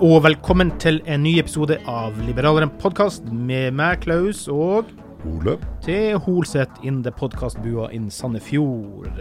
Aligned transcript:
Og 0.00 0.22
velkommen 0.24 0.70
til 0.80 1.02
en 1.04 1.20
ny 1.20 1.34
episode 1.42 1.76
av 1.90 2.14
Liberaleren 2.24 2.70
podkast 2.80 3.26
med 3.36 3.74
meg, 3.76 3.98
Klaus, 4.00 4.48
og 4.48 4.88
Ole. 5.28 5.58
til 5.84 6.16
Holset 6.24 6.72
in 6.88 7.02
the 7.04 7.12
podkastbua 7.12 7.90
in 7.92 8.08
Sandefjord. 8.08 9.12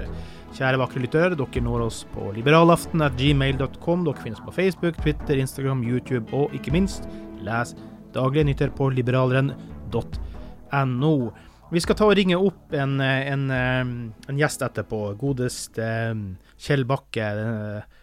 Kjære 0.56 0.79
vakre 0.79 1.03
lytter, 1.03 1.35
dere 1.35 1.62
når 1.66 1.84
oss 1.89 2.07
på 2.13 2.31
liberalaften.gmail.com. 2.38 4.06
Dere 4.07 4.23
finnes 4.23 4.39
på 4.45 4.56
Facebook, 4.56 4.95
Twitter, 5.03 5.35
Instagram, 5.35 5.84
YouTube 5.84 6.31
og 6.31 6.56
ikke 6.56 6.72
minst 6.72 7.03
les 7.44 7.75
daglige 8.16 8.47
nyheter 8.47 8.72
på 8.72 8.88
liberaleren.no. 8.95 11.13
Vi 11.75 11.79
skal 11.84 12.00
ta 12.00 12.07
og 12.07 12.16
ringe 12.16 12.39
opp 12.39 12.72
en, 12.72 13.03
en, 13.03 13.51
en 13.51 14.39
gjest 14.39 14.63
etterpå. 14.63 15.12
Godeste 15.19 16.16
Kjell 16.56 16.88
Bakke, 16.88 17.35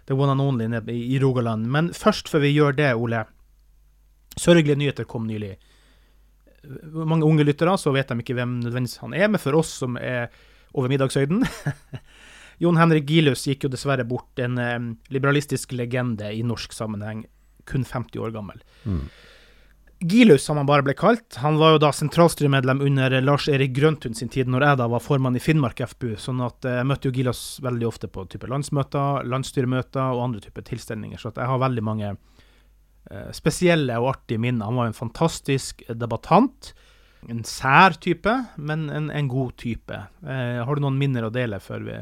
the 0.07 0.15
one 0.15 0.31
and 0.31 0.41
only 0.41 0.69
nede 0.71 0.93
i 0.93 1.19
Rogaland. 1.23 1.67
Men 1.67 1.91
først, 1.95 2.29
før 2.29 2.45
vi 2.45 2.55
gjør 2.55 2.77
det, 2.79 2.93
Ole. 2.95 3.25
Sørgelige 4.37 4.79
nyheter 4.79 5.05
kom 5.09 5.27
nylig. 5.27 5.57
Mange 6.93 7.27
unge 7.27 7.45
lyttere 7.47 7.77
så 7.79 7.93
vet 7.95 8.09
de 8.11 8.19
ikke 8.21 8.37
hvem 8.37 8.59
nødvendigvis 8.61 9.01
han 9.03 9.15
er, 9.15 9.29
men 9.29 9.41
for 9.41 9.57
oss 9.59 9.71
som 9.83 9.97
er 9.97 10.29
over 10.75 10.91
middagshøyden 10.93 11.45
Jon 12.63 12.79
Henrik 12.81 13.07
Gilus 13.09 13.45
gikk 13.49 13.67
jo 13.67 13.71
dessverre 13.73 14.05
bort, 14.09 14.33
en 14.41 14.57
um, 14.59 14.91
liberalistisk 15.13 15.75
legende 15.77 16.31
i 16.33 16.43
norsk 16.47 16.73
sammenheng, 16.73 17.27
kun 17.69 17.85
50 17.85 18.23
år 18.25 18.33
gammel. 18.33 18.63
Mm. 18.89 19.03
Gilus, 20.07 20.45
som 20.45 20.59
han 20.61 20.69
bare 20.69 20.85
ble 20.87 20.95
kalt, 20.97 21.39
han 21.43 21.59
var 21.59 21.75
jo 21.75 21.81
da 21.83 21.91
sentralstyremedlem 21.95 22.83
under 22.85 23.15
Lars 23.25 23.49
Erik 23.51 23.73
Grøntun 23.77 24.15
sin 24.15 24.31
tid, 24.33 24.51
når 24.53 24.65
jeg 24.67 24.79
da 24.81 24.89
var 24.93 25.03
formann 25.03 25.39
i 25.39 25.43
Finnmark 25.43 25.81
FPU. 25.83 26.15
sånn 26.21 26.43
at 26.45 26.67
jeg 26.69 26.87
møtte 26.87 27.09
jo 27.09 27.15
Gilus 27.17 27.41
veldig 27.65 27.89
ofte 27.89 28.11
på 28.13 28.27
type 28.31 28.49
landsmøter, 28.51 29.27
landsstyremøter 29.27 30.17
og 30.17 30.25
andre 30.29 30.45
typer 30.45 30.67
tilstelninger. 30.69 31.19
Så 31.19 31.33
jeg 31.35 31.51
har 31.51 31.63
veldig 31.63 31.85
mange 31.87 32.13
eh, 32.13 33.31
spesielle 33.35 33.97
og 34.03 34.13
artige 34.13 34.43
minner. 34.43 34.69
Han 34.69 34.79
var 34.83 34.93
en 34.93 35.01
fantastisk 35.01 35.83
debattant. 35.89 36.75
En 37.27 37.43
sær 37.49 37.97
type, 37.99 38.37
men 38.57 38.87
en, 38.93 39.11
en 39.11 39.33
god 39.33 39.57
type. 39.59 40.03
Eh, 40.23 40.61
har 40.63 40.77
du 40.77 40.85
noen 40.85 41.01
minner 41.01 41.27
å 41.27 41.35
dele 41.35 41.59
før 41.63 41.89
vi 41.89 41.99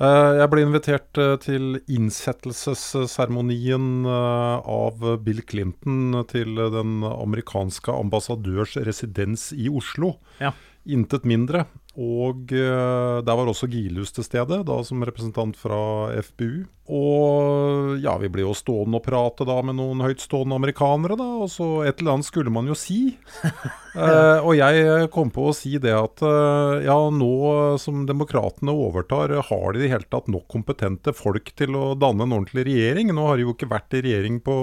jeg 0.00 0.48
ble 0.50 0.64
invitert 0.64 1.20
uh, 1.20 1.34
til 1.42 1.76
innsettelsesseremonien 1.90 4.06
uh, 4.08 4.64
av 4.64 5.04
Bill 5.22 5.42
Clinton 5.46 6.24
til 6.30 6.58
den 6.74 7.04
amerikanske 7.06 7.92
ambassadørs 7.92 8.78
residens 8.88 9.50
i 9.52 9.68
Oslo. 9.70 10.16
Ja. 10.42 10.54
Intet 10.82 11.28
mindre. 11.28 11.66
Og 12.00 12.48
der 12.48 13.36
var 13.36 13.48
også 13.50 13.68
Gilhus 13.68 14.14
til 14.16 14.24
stede, 14.24 14.62
da 14.64 14.78
som 14.86 15.04
representant 15.04 15.58
fra 15.60 16.08
FBU. 16.24 16.62
Og 16.92 18.00
ja, 18.02 18.16
vi 18.18 18.28
ble 18.32 18.42
jo 18.42 18.52
stående 18.58 18.98
og 18.98 19.04
prate 19.06 19.46
da 19.46 19.54
med 19.62 19.76
noen 19.78 20.02
høytstående 20.02 20.56
amerikanere, 20.58 21.14
da. 21.16 21.28
Og 21.44 21.48
så 21.52 21.66
et 21.86 22.00
eller 22.02 22.16
annet 22.16 22.26
skulle 22.26 22.52
man 22.52 22.66
jo 22.66 22.74
si. 22.76 23.14
eh, 23.46 24.42
og 24.42 24.52
jeg 24.58 25.06
kom 25.14 25.30
på 25.32 25.46
å 25.48 25.54
si 25.54 25.76
det 25.82 25.94
at 25.94 26.24
eh, 26.26 26.82
ja, 26.88 26.98
nå 27.14 27.30
som 27.80 28.02
demokratene 28.08 28.74
overtar, 28.74 29.36
har 29.46 29.64
de 29.72 29.80
i 29.80 29.84
det 29.86 29.92
hele 29.94 30.10
tatt 30.10 30.28
nok 30.32 30.48
kompetente 30.50 31.14
folk 31.16 31.54
til 31.56 31.78
å 31.78 31.86
danne 31.94 32.26
en 32.26 32.36
ordentlig 32.40 32.66
regjering? 32.68 33.14
Nå 33.14 33.30
har 33.30 33.38
de 33.38 33.46
jo 33.46 33.54
ikke 33.54 33.70
vært 33.72 33.96
i 33.96 34.04
regjering 34.08 34.42
på 34.44 34.58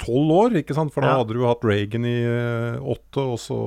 tolv 0.00 0.34
år, 0.38 0.58
ikke 0.62 0.78
sant. 0.78 0.94
For 0.94 1.04
da 1.04 1.18
hadde 1.18 1.34
du 1.34 1.42
jo 1.42 1.50
hatt 1.50 1.66
Reagan 1.66 2.08
i 2.08 2.18
eh, 2.24 2.80
åtte, 2.80 3.26
og 3.26 3.40
så 3.42 3.60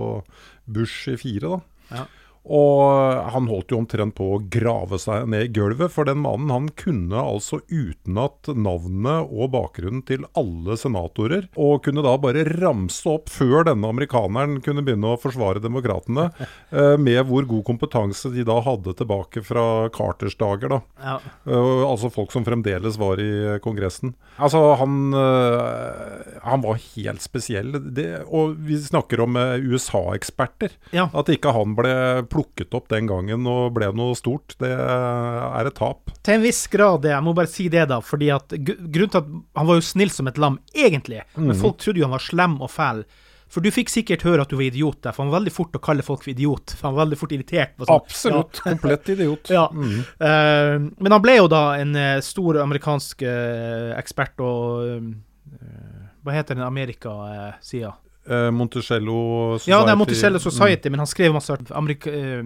Bush 0.66 1.12
i 1.12 1.20
fire, 1.20 1.58
da. 1.60 1.64
Ja. 1.94 2.10
Og 2.44 3.24
han 3.32 3.48
holdt 3.48 3.72
jo 3.72 3.80
omtrent 3.80 4.16
på 4.18 4.26
å 4.36 4.42
grave 4.52 4.98
seg 5.00 5.30
ned 5.32 5.48
i 5.48 5.52
gulvet, 5.56 5.94
for 5.94 6.08
den 6.08 6.20
mannen 6.24 6.52
han 6.52 6.68
kunne 6.76 7.20
altså 7.20 7.62
utenat 7.72 8.50
navnet 8.52 9.32
og 9.32 9.54
bakgrunnen 9.54 10.04
til 10.08 10.26
alle 10.40 10.76
senatorer, 10.80 11.48
og 11.56 11.86
kunne 11.86 12.04
da 12.04 12.18
bare 12.20 12.44
ramse 12.50 13.08
opp 13.10 13.32
før 13.32 13.70
denne 13.70 13.88
amerikaneren 13.88 14.60
kunne 14.64 14.84
begynne 14.84 15.14
å 15.14 15.22
forsvare 15.22 15.64
demokratene, 15.64 16.30
eh, 16.76 16.96
med 17.00 17.22
hvor 17.30 17.48
god 17.48 17.64
kompetanse 17.70 18.34
de 18.34 18.44
da 18.48 18.60
hadde 18.66 18.96
tilbake 19.00 19.46
fra 19.46 19.88
Carters 19.96 20.36
dager. 20.40 20.76
da. 20.76 20.82
Ja. 21.00 21.16
Eh, 21.48 21.84
altså 21.88 22.12
folk 22.12 22.36
som 22.36 22.44
fremdeles 22.48 23.00
var 23.00 23.24
i 23.24 23.32
Kongressen. 23.64 24.18
Altså, 24.36 24.60
han, 24.82 25.14
eh, 25.16 26.36
han 26.44 26.64
var 26.66 26.82
helt 26.92 27.24
spesiell. 27.24 27.72
Det, 27.96 28.10
og 28.28 28.58
vi 28.68 28.82
snakker 28.84 29.24
om 29.24 29.40
USA-eksperter. 29.64 30.76
Ja. 30.92 31.08
At 31.16 31.32
ikke 31.32 31.54
han 31.56 31.76
ble 31.78 31.96
plukket 32.34 32.74
opp 32.78 32.90
den 32.92 33.10
gangen 33.10 33.48
og 33.50 33.74
ble 33.78 33.92
noe 33.96 34.18
stort, 34.18 34.56
det 34.62 34.72
er 34.74 35.70
et 35.70 35.78
tap. 35.78 36.14
Til 36.26 36.38
en 36.38 36.46
viss 36.46 36.64
grad. 36.72 37.06
Jeg 37.08 37.26
må 37.26 37.36
bare 37.38 37.52
si 37.52 37.68
det, 37.72 37.86
da. 37.92 38.00
fordi 38.04 38.32
at 38.34 38.56
Grunnen 38.58 39.12
til 39.14 39.22
at 39.22 39.30
han 39.60 39.70
var 39.70 39.78
jo 39.80 39.86
snill 39.86 40.14
som 40.14 40.30
et 40.32 40.42
lam, 40.42 40.58
egentlig. 40.74 41.22
Men 41.38 41.56
folk 41.60 41.80
trodde 41.84 42.02
jo 42.02 42.08
han 42.10 42.18
var 42.18 42.26
slem 42.26 42.58
og 42.62 42.72
fæl. 42.74 43.06
For 43.54 43.62
du 43.62 43.70
fikk 43.70 43.92
sikkert 43.94 44.24
høre 44.26 44.46
at 44.48 44.50
du 44.50 44.58
var 44.58 44.66
idiot 44.66 45.04
der, 45.06 45.14
for 45.14 45.24
han 45.24 45.30
var 45.30 45.44
veldig 45.44 45.54
fort 45.54 45.76
å 45.78 45.82
kalle 45.84 46.06
folk 46.06 46.24
for 46.24 46.34
idiot. 46.34 46.74
For 46.74 46.90
han 46.90 46.96
var 46.96 47.06
veldig 47.06 47.20
fort 47.22 47.36
irritert. 47.36 47.76
sånn. 47.78 47.92
Absolutt. 48.00 48.64
Komplett 48.66 49.14
idiot. 49.14 49.52
Ja. 49.54 49.68
Eh, 49.70 50.80
men 50.82 51.14
han 51.14 51.22
ble 51.22 51.36
jo 51.38 51.50
da 51.52 51.76
en 51.78 51.94
eh, 52.00 52.18
stor 52.26 52.58
amerikansk 52.64 53.22
uh, 53.28 53.92
ekspert 54.00 54.42
og 54.42 54.88
uh, 54.88 56.08
Hva 56.24 56.34
heter 56.34 56.58
den 56.58 56.66
Amerika-sida? 56.66 57.92
Eh, 58.26 58.52
Monticello 58.52 59.58
Society. 59.60 59.72
Ja, 59.72 59.82
det 59.84 59.92
er 59.92 59.98
Monticello 60.00 60.40
Society, 60.40 60.90
men 60.90 61.02
han 61.04 61.08
skrev 61.08 61.34
masse 61.36 61.58
Amerika, 61.76 62.12
eh, 62.12 62.44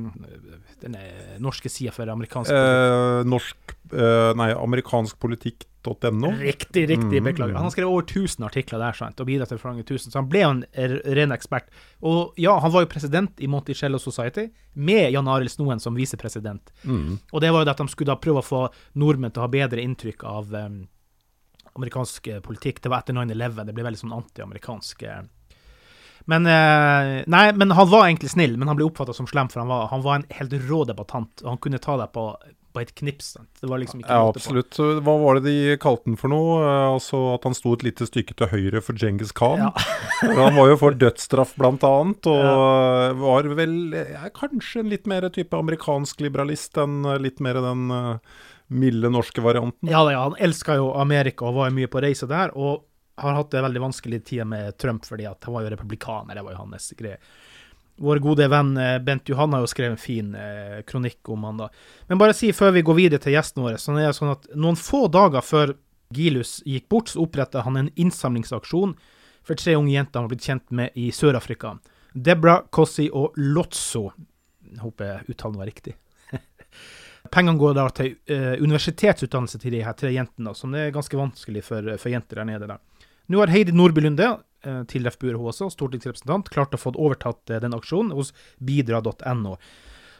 den 0.81 0.95
eh, 0.97 1.35
norske 1.39 1.69
sida 1.69 1.91
for 1.93 2.09
amerikansk 2.09 2.49
Eh, 2.51 3.23
norsk 3.29 3.75
eh, 3.93 4.33
Nei, 4.37 4.47
amerikanskpolitikk.no. 4.57 6.31
Riktig, 6.41 6.87
riktig. 6.89 7.21
Mm, 7.21 7.29
Beklager. 7.29 7.53
mm. 7.53 7.59
Han 7.61 7.69
har 7.69 7.75
skrevet 7.75 7.91
over 7.91 8.07
1000 8.09 8.45
artikler 8.49 8.81
der, 8.81 8.97
sant, 8.97 9.21
og 9.21 9.29
bidratt 9.29 9.53
til 9.53 9.61
mange 9.63 9.85
tusen, 9.85 10.11
så 10.11 10.19
han 10.23 10.31
ble 10.31 10.41
jo 10.41 10.49
en 10.49 10.65
ren 11.19 11.31
ekspert. 11.37 11.69
Og 12.01 12.33
ja, 12.41 12.57
han 12.59 12.73
var 12.73 12.87
jo 12.87 12.91
president 12.91 13.37
i 13.37 13.47
Monticello 13.47 14.01
Society, 14.01 14.49
med 14.73 15.11
Jan 15.13 15.29
Arild 15.29 15.53
Snoen 15.53 15.79
som 15.79 15.95
visepresident. 15.95 16.73
Mm. 16.83 17.19
Og 17.31 17.41
det 17.41 17.53
var 17.53 17.61
jo 17.61 17.69
det 17.69 17.77
at 17.77 17.85
de 17.85 17.87
skulle 17.93 18.11
da 18.15 18.17
prøve 18.17 18.41
å 18.41 18.49
få 18.49 18.65
nordmenn 18.97 19.31
til 19.31 19.45
å 19.45 19.47
ha 19.47 19.53
bedre 19.53 19.85
inntrykk 19.85 20.25
av 20.25 20.53
um, 20.57 20.87
amerikansk 21.77 22.33
politikk. 22.41 22.81
Det 22.81 22.89
var 22.89 23.05
etter 23.05 23.13
9-11. 23.13 23.65
Det 23.69 23.77
ble 23.77 23.85
veldig 23.85 24.01
sånn 24.01 24.17
anti-amerikansk. 24.17 25.03
eh. 25.05 25.25
Men 26.27 26.45
eh, 26.51 27.23
Nei, 27.31 27.45
men 27.55 27.71
han 27.71 27.87
var 27.89 28.09
egentlig 28.09 28.33
snill, 28.33 28.57
men 28.59 28.67
han 28.67 28.77
ble 28.79 28.87
oppfatta 28.89 29.15
som 29.15 29.27
slem, 29.29 29.47
for 29.51 29.63
han 29.63 29.71
var, 29.71 29.87
han 29.93 30.03
var 30.03 30.19
en 30.19 30.29
helt 30.39 30.55
rå 30.67 30.83
debattant, 30.89 31.31
og 31.45 31.53
han 31.53 31.59
kunne 31.63 31.79
ta 31.83 31.95
deg 32.01 32.11
på, 32.15 32.25
på 32.75 32.81
et 32.83 32.91
knips. 32.99 33.29
Sant? 33.37 33.47
Det 33.61 33.69
var 33.71 33.79
liksom 33.79 34.01
ikke 34.03 34.11
Ja, 34.11 34.25
absolutt. 34.33 34.75
på. 34.75 34.89
Hva 35.05 35.15
var 35.21 35.39
det 35.39 35.45
de 35.47 35.77
kalte 35.81 36.11
han 36.11 36.19
for 36.19 36.33
noe? 36.33 36.57
Eh, 36.65 36.87
altså 36.97 37.21
At 37.37 37.47
han 37.47 37.55
sto 37.57 37.71
et 37.77 37.85
lite 37.87 38.09
stykke 38.09 38.35
til 38.37 38.51
høyre 38.51 38.83
for 38.83 38.99
Djengis 38.99 39.31
Khan. 39.37 39.63
Ja. 39.69 39.71
han 40.41 40.59
var 40.59 40.73
jo 40.73 40.81
for 40.83 40.99
dødsstraff, 40.99 41.55
blant 41.59 41.87
annet, 41.87 42.27
og 42.27 42.43
eh, 42.43 43.15
var 43.23 43.49
vel 43.61 43.77
ja, 43.95 44.27
kanskje 44.35 44.83
en 44.83 44.91
litt 44.91 45.07
mer 45.07 45.29
type 45.31 45.55
amerikansk 45.55 46.27
liberalist 46.27 46.75
enn 46.83 47.05
eh, 47.07 47.21
litt 47.23 47.39
mer 47.43 47.61
den 47.63 47.87
milde 48.67 49.07
norske 49.07 49.39
varianten. 49.39 49.87
Ja, 49.87 50.01
ja, 50.11 50.25
han 50.25 50.35
elska 50.43 50.75
jo 50.75 50.89
Amerika 50.99 51.47
og 51.47 51.55
var 51.61 51.71
mye 51.71 51.87
på 51.87 52.03
reise 52.03 52.27
der, 52.27 52.51
og 52.51 52.83
har 53.17 53.37
hatt 53.37 53.51
det 53.51 53.61
veldig 53.65 53.81
vanskelig 53.81 54.23
tid 54.25 54.45
med 54.47 54.77
Trump, 54.77 55.05
fordi 55.05 55.25
han 55.25 55.53
var 55.53 55.65
jo 55.65 55.71
republikaner, 55.73 56.37
det 56.37 56.45
var 56.45 56.53
jo 56.53 56.63
hans 56.63 56.91
greie. 56.97 57.17
Vår 57.97 58.19
gode 58.21 58.45
venn 58.47 58.75
eh, 58.77 58.99
Bent 59.01 59.29
Johan 59.29 59.55
har 59.55 59.63
jo 59.63 59.69
skrevet 59.71 59.95
en 59.95 60.01
fin 60.01 60.35
eh, 60.37 60.83
kronikk 60.85 61.29
om 61.33 61.47
han 61.47 61.63
da. 61.63 61.69
Men 62.07 62.21
bare 62.21 62.35
si 62.37 62.51
før 62.53 62.75
vi 62.75 62.85
går 62.85 62.97
videre 62.99 63.23
til 63.23 63.33
gjestene 63.33 63.65
våre, 63.65 63.81
så 63.81 63.95
er 63.95 64.05
det 64.05 64.17
sånn 64.17 64.35
at 64.35 64.45
noen 64.53 64.77
få 64.77 65.07
dager 65.09 65.41
før 65.41 65.73
Gilus 66.13 66.59
gikk 66.63 66.85
bort, 66.93 67.09
så 67.09 67.25
opprettet 67.25 67.65
han 67.65 67.79
en 67.79 67.89
innsamlingsaksjon 67.99 68.93
for 69.47 69.59
tre 69.59 69.73
unge 69.79 69.95
jenter 69.95 70.19
han 70.19 70.27
har 70.27 70.31
blitt 70.31 70.45
kjent 70.45 70.69
med 70.75 70.99
i 70.99 71.09
Sør-Afrika. 71.15 71.73
Debra, 72.13 72.59
Kossi 72.69 73.07
og 73.13 73.35
Lotso. 73.41 74.11
Jeg 74.67 74.81
håper 74.83 75.25
uttalen 75.31 75.57
var 75.59 75.69
riktig. 75.69 75.95
Pengene 77.33 77.59
går 77.59 77.75
da 77.77 77.87
til 77.95 78.13
eh, 78.29 78.55
universitetsutdannelse 78.61 79.61
til 79.63 79.73
de 79.73 79.83
her 79.85 79.97
tre 79.97 80.13
jentene, 80.13 80.53
som 80.55 80.73
det 80.75 80.85
er 80.85 80.95
ganske 80.95 81.19
vanskelig 81.19 81.65
for, 81.65 81.95
for 81.97 82.13
jenter 82.13 82.41
der 82.41 82.49
nede. 82.51 82.69
der. 82.69 82.96
Nå 83.27 83.41
har 83.41 83.51
Heidi 83.51 83.75
Nordby 83.75 84.03
Lunde, 84.05 84.29
eh, 84.63 84.83
til 84.91 85.09
FBU 85.11 85.35
også, 85.35 85.69
stortingsrepresentant, 85.73 86.51
klart 86.53 86.75
å 86.75 86.81
få 86.81 86.93
overtatt 86.95 87.51
eh, 87.51 87.61
den 87.63 87.75
aksjonen 87.75 88.15
hos 88.15 88.33
bidra.no. 88.63 89.57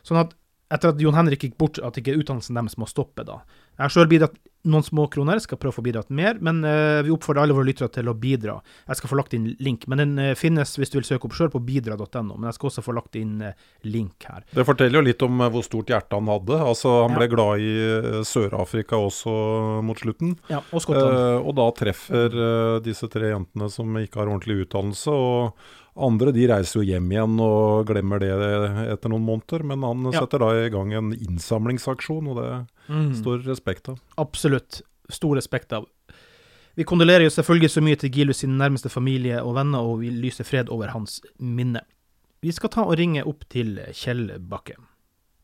Sånn 0.08 0.22
at 0.24 0.36
etter 0.74 0.92
at 0.92 1.00
Jon 1.00 1.16
Henrik 1.16 1.46
gikk 1.46 1.56
bort, 1.60 1.80
at 1.80 1.98
ikke 2.00 2.18
utdannelsen 2.20 2.58
deres 2.60 2.76
må 2.80 2.88
stoppe 2.90 3.24
da. 3.28 3.40
Jeg 3.78 3.86
har 3.86 3.94
sjøl 3.94 4.10
bidratt 4.12 4.36
noen 4.68 4.84
små 4.86 5.08
kroner, 5.12 5.40
Jeg 5.40 5.46
skal 5.48 5.58
prøve 5.62 5.74
å 5.74 5.78
få 5.80 5.84
bidratt 5.86 6.10
mer, 6.14 6.38
men 6.44 6.60
uh, 6.66 7.02
vi 7.06 7.12
oppfordrer 7.14 7.44
alle 7.46 7.56
våre 7.58 7.68
lyttere 7.70 7.90
til 7.94 8.10
å 8.12 8.14
bidra. 8.18 8.58
Jeg 8.88 9.00
skal 9.00 9.12
få 9.12 9.18
lagt 9.20 9.34
inn 9.38 9.48
link, 9.64 9.88
men 9.88 10.02
den 10.04 10.14
uh, 10.20 10.34
finnes 10.38 10.76
hvis 10.78 10.92
du 10.94 11.00
vil 11.00 11.08
søke 11.08 11.30
opp 11.30 11.36
sjøl 11.38 11.52
på 11.54 11.62
bidra.no. 11.64 12.36
Men 12.38 12.50
jeg 12.50 12.58
skal 12.60 12.70
også 12.72 12.84
få 12.86 12.96
lagt 12.98 13.16
inn 13.20 13.42
eh, 13.42 13.56
link 13.88 14.28
her. 14.28 14.44
Det 14.54 14.66
forteller 14.68 15.00
jo 15.00 15.06
litt 15.08 15.26
om 15.26 15.42
hvor 15.48 15.66
stort 15.66 15.90
hjerte 15.92 16.20
han 16.20 16.30
hadde. 16.32 16.60
Altså 16.62 16.94
Han 17.08 17.16
Ja. 17.16 17.22
ble 17.22 17.28
glad 17.32 17.64
i 17.64 17.74
Sør-Afrika 18.28 19.00
også 19.00 19.34
mot 19.86 19.98
slutten. 20.00 20.36
Ja, 20.52 20.62
og 20.72 20.84
Skottland. 20.84 21.44
Og 21.48 21.56
da 21.58 21.68
treffer 21.78 22.38
disse 22.84 23.10
tre 23.12 23.32
jentene 23.34 23.70
som 23.72 23.96
ikke 23.98 24.22
har 24.22 24.30
ordentlig 24.32 24.66
utdannelse. 24.68 25.12
Og 25.14 25.54
andre 25.98 26.32
de 26.34 26.48
reiser 26.48 26.80
jo 26.82 26.86
hjem 26.86 27.10
igjen 27.12 27.40
og 27.42 27.88
glemmer 27.90 28.20
det 28.20 28.30
etter 28.94 29.10
noen 29.10 29.26
måneder. 29.26 29.64
Men 29.64 29.82
han 29.84 30.04
Ja. 30.14 30.20
setter 30.22 30.40
da 30.40 30.50
i 30.66 30.70
gang 30.70 30.94
en 30.94 31.12
innsamlingsaksjon, 31.14 32.28
og 32.28 32.36
det 32.38 32.68
Mm. 32.90 33.14
står 33.16 33.44
respekt 33.46 33.90
av. 33.90 34.00
Absolutt. 34.18 34.82
Stor 35.10 35.36
respekt 35.36 35.74
av. 35.74 35.86
Vi 36.76 36.84
kondolerer 36.84 37.24
jo 37.24 37.30
selvfølgelig 37.30 37.70
så 37.74 37.82
mye 37.84 37.98
til 37.98 38.10
Gilus 38.12 38.38
sin 38.38 38.58
nærmeste 38.58 38.90
familie 38.90 39.42
og 39.44 39.56
venner, 39.56 39.80
og 39.80 40.00
vi 40.02 40.10
lyser 40.12 40.46
fred 40.46 40.70
over 40.70 40.88
hans 40.90 41.22
minne. 41.42 41.82
Vi 42.42 42.52
skal 42.52 42.70
ta 42.70 42.82
og 42.84 42.98
ringe 42.98 43.26
opp 43.26 43.44
til 43.50 43.78
Kjell 43.94 44.38
Bakke. 44.40 44.76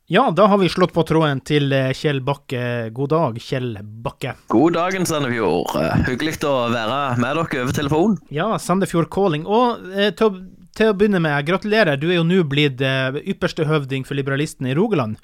Ja, 0.07 0.31
da 0.35 0.45
har 0.45 0.57
vi 0.57 0.67
slått 0.69 0.91
på 0.93 1.03
tråden 1.07 1.39
til 1.47 1.71
eh, 1.71 1.93
Kjell 1.95 2.17
Bakke. 2.27 2.89
God 2.91 3.13
dag, 3.13 3.37
Kjell 3.39 3.77
Bakke. 3.81 4.33
God 4.51 4.75
dagen, 4.75 5.05
Sandefjord. 5.07 5.77
Eh, 5.79 6.01
Hyggelig 6.09 6.41
å 6.43 6.51
være 6.73 6.97
med 7.23 7.37
dere 7.39 7.61
over 7.63 7.77
telefon. 7.77 8.17
Ja, 8.27 8.49
Sandefjord 8.59 9.07
Calling. 9.15 9.45
Og 9.47 9.85
eh, 9.95 10.09
til, 10.11 10.27
å, 10.27 10.67
til 10.75 10.91
å 10.91 10.97
begynne 10.99 11.23
med, 11.23 11.37
gratulerer. 11.47 11.95
Du 12.01 12.09
er 12.09 12.17
jo 12.17 12.27
nå 12.27 12.41
blitt 12.51 12.83
ypperste 12.83 13.63
høvding 13.69 14.03
for 14.03 14.19
liberalistene 14.19 14.73
i 14.73 14.75
Rogaland. 14.75 15.21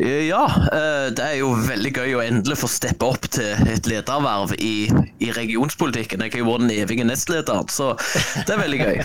Ja, 0.00 0.48
det 1.14 1.22
er 1.22 1.36
jo 1.38 1.52
veldig 1.68 1.92
gøy 1.94 2.16
å 2.16 2.24
endelig 2.24 2.56
få 2.64 2.66
steppe 2.72 3.06
opp 3.06 3.28
til 3.30 3.52
et 3.70 3.86
lederverv 3.86 4.56
i, 4.56 4.88
i 5.22 5.28
regionspolitikken. 5.36 6.24
Jeg 6.24 6.34
har 6.34 6.42
jo 6.42 6.48
vært 6.48 6.64
den 6.64 6.72
evige 6.80 7.06
nestlederen, 7.06 7.68
så 7.70 7.92
det 8.48 8.56
er 8.56 8.64
veldig 8.64 8.80
gøy. 8.82 9.04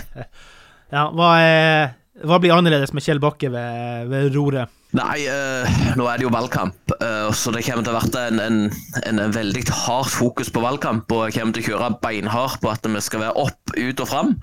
Ja, 0.90 1.04
hva, 1.14 1.26
er, 1.38 1.92
hva 2.26 2.40
blir 2.42 2.50
annerledes 2.50 2.90
med 2.90 3.04
Kjell 3.06 3.20
Bakke 3.22 3.46
ved, 3.54 4.08
ved 4.10 4.32
roret? 4.34 4.72
Nei, 4.96 5.22
eh, 5.30 5.80
nå 5.94 6.06
er 6.10 6.18
det 6.18 6.26
jo 6.26 6.32
valgkamp, 6.34 6.94
eh, 6.96 7.30
så 7.36 7.52
det 7.54 7.62
kommer 7.66 7.86
til 7.86 7.94
å 7.94 8.00
være 8.00 8.26
en, 8.32 8.42
en, 8.42 8.60
en, 9.06 9.22
veldig 9.34 9.62
hardt 9.84 10.10
fokus 10.10 10.50
på 10.50 10.62
valgkamp. 10.64 11.10
Og 11.14 11.28
jeg 11.28 11.38
kommer 11.38 11.54
til 11.54 11.62
å 11.62 11.68
kjøre 11.70 11.90
beinhardt 12.02 12.62
på 12.62 12.72
at 12.72 12.86
vi 12.90 13.02
skal 13.04 13.26
være 13.28 13.46
opp, 13.46 13.74
ut 13.76 14.02
og 14.02 14.08
fram. 14.10 14.38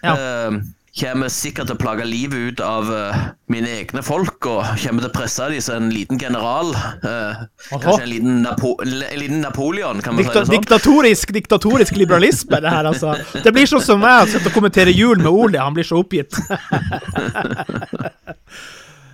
Ja. 0.00 0.16
Uh, 0.16 0.60
kommer 0.96 1.30
sikkert 1.30 1.68
til 1.68 1.76
å 1.76 1.80
plage 1.80 2.04
livet 2.08 2.50
ut 2.50 2.60
av 2.64 2.88
uh, 2.90 3.18
mine 3.52 3.68
egne 3.78 4.02
folk, 4.04 4.48
og 4.48 4.64
kommer 4.80 5.04
til 5.04 5.10
å 5.10 5.14
presse 5.14 5.50
dem 5.52 5.62
som 5.62 5.84
en 5.84 5.92
liten 5.94 6.18
general. 6.20 6.72
Uh, 7.04 7.44
kanskje 7.68 8.00
en 8.00 8.10
liten, 8.10 8.40
Napo 8.46 8.72
en 8.82 8.96
liten 9.20 9.44
Napoleon, 9.44 10.00
kan 10.02 10.16
man 10.16 10.24
Dikta 10.24 10.32
si 10.32 10.40
det 10.40 10.46
sånn. 10.48 10.56
diktatorisk, 10.56 11.34
diktatorisk 11.36 12.00
liberalisme, 12.00 12.62
det 12.64 12.72
her, 12.72 12.88
altså. 12.90 13.14
Det 13.36 13.52
blir 13.54 13.68
sånn 13.70 13.84
som 13.84 14.00
meg 14.02 14.24
å 14.24 14.32
sitte 14.32 14.48
og 14.48 14.56
kommentere 14.56 14.96
jul 14.96 15.20
med 15.20 15.30
Ole, 15.30 15.60
han 15.60 15.76
blir 15.76 15.86
så 15.86 16.00
oppgitt. 16.00 16.40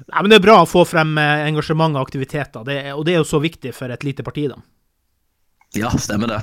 Nei, 0.07 0.21
men 0.23 0.31
det 0.31 0.37
er 0.39 0.45
bra 0.45 0.61
å 0.63 0.69
få 0.71 0.85
frem 0.87 1.17
eh, 1.19 1.47
engasjement 1.49 1.97
og 1.99 2.05
aktiviteter, 2.07 2.63
det, 2.69 2.77
er- 2.85 2.95
og 2.95 3.05
det 3.09 3.17
er 3.17 3.21
jo 3.23 3.27
så 3.27 3.41
viktig 3.43 3.73
for 3.75 3.91
et 3.91 4.05
lite 4.07 4.23
parti, 4.27 4.45
da. 4.53 4.61
Ja, 5.75 5.91
stemmer 5.99 6.31
det. 6.31 6.41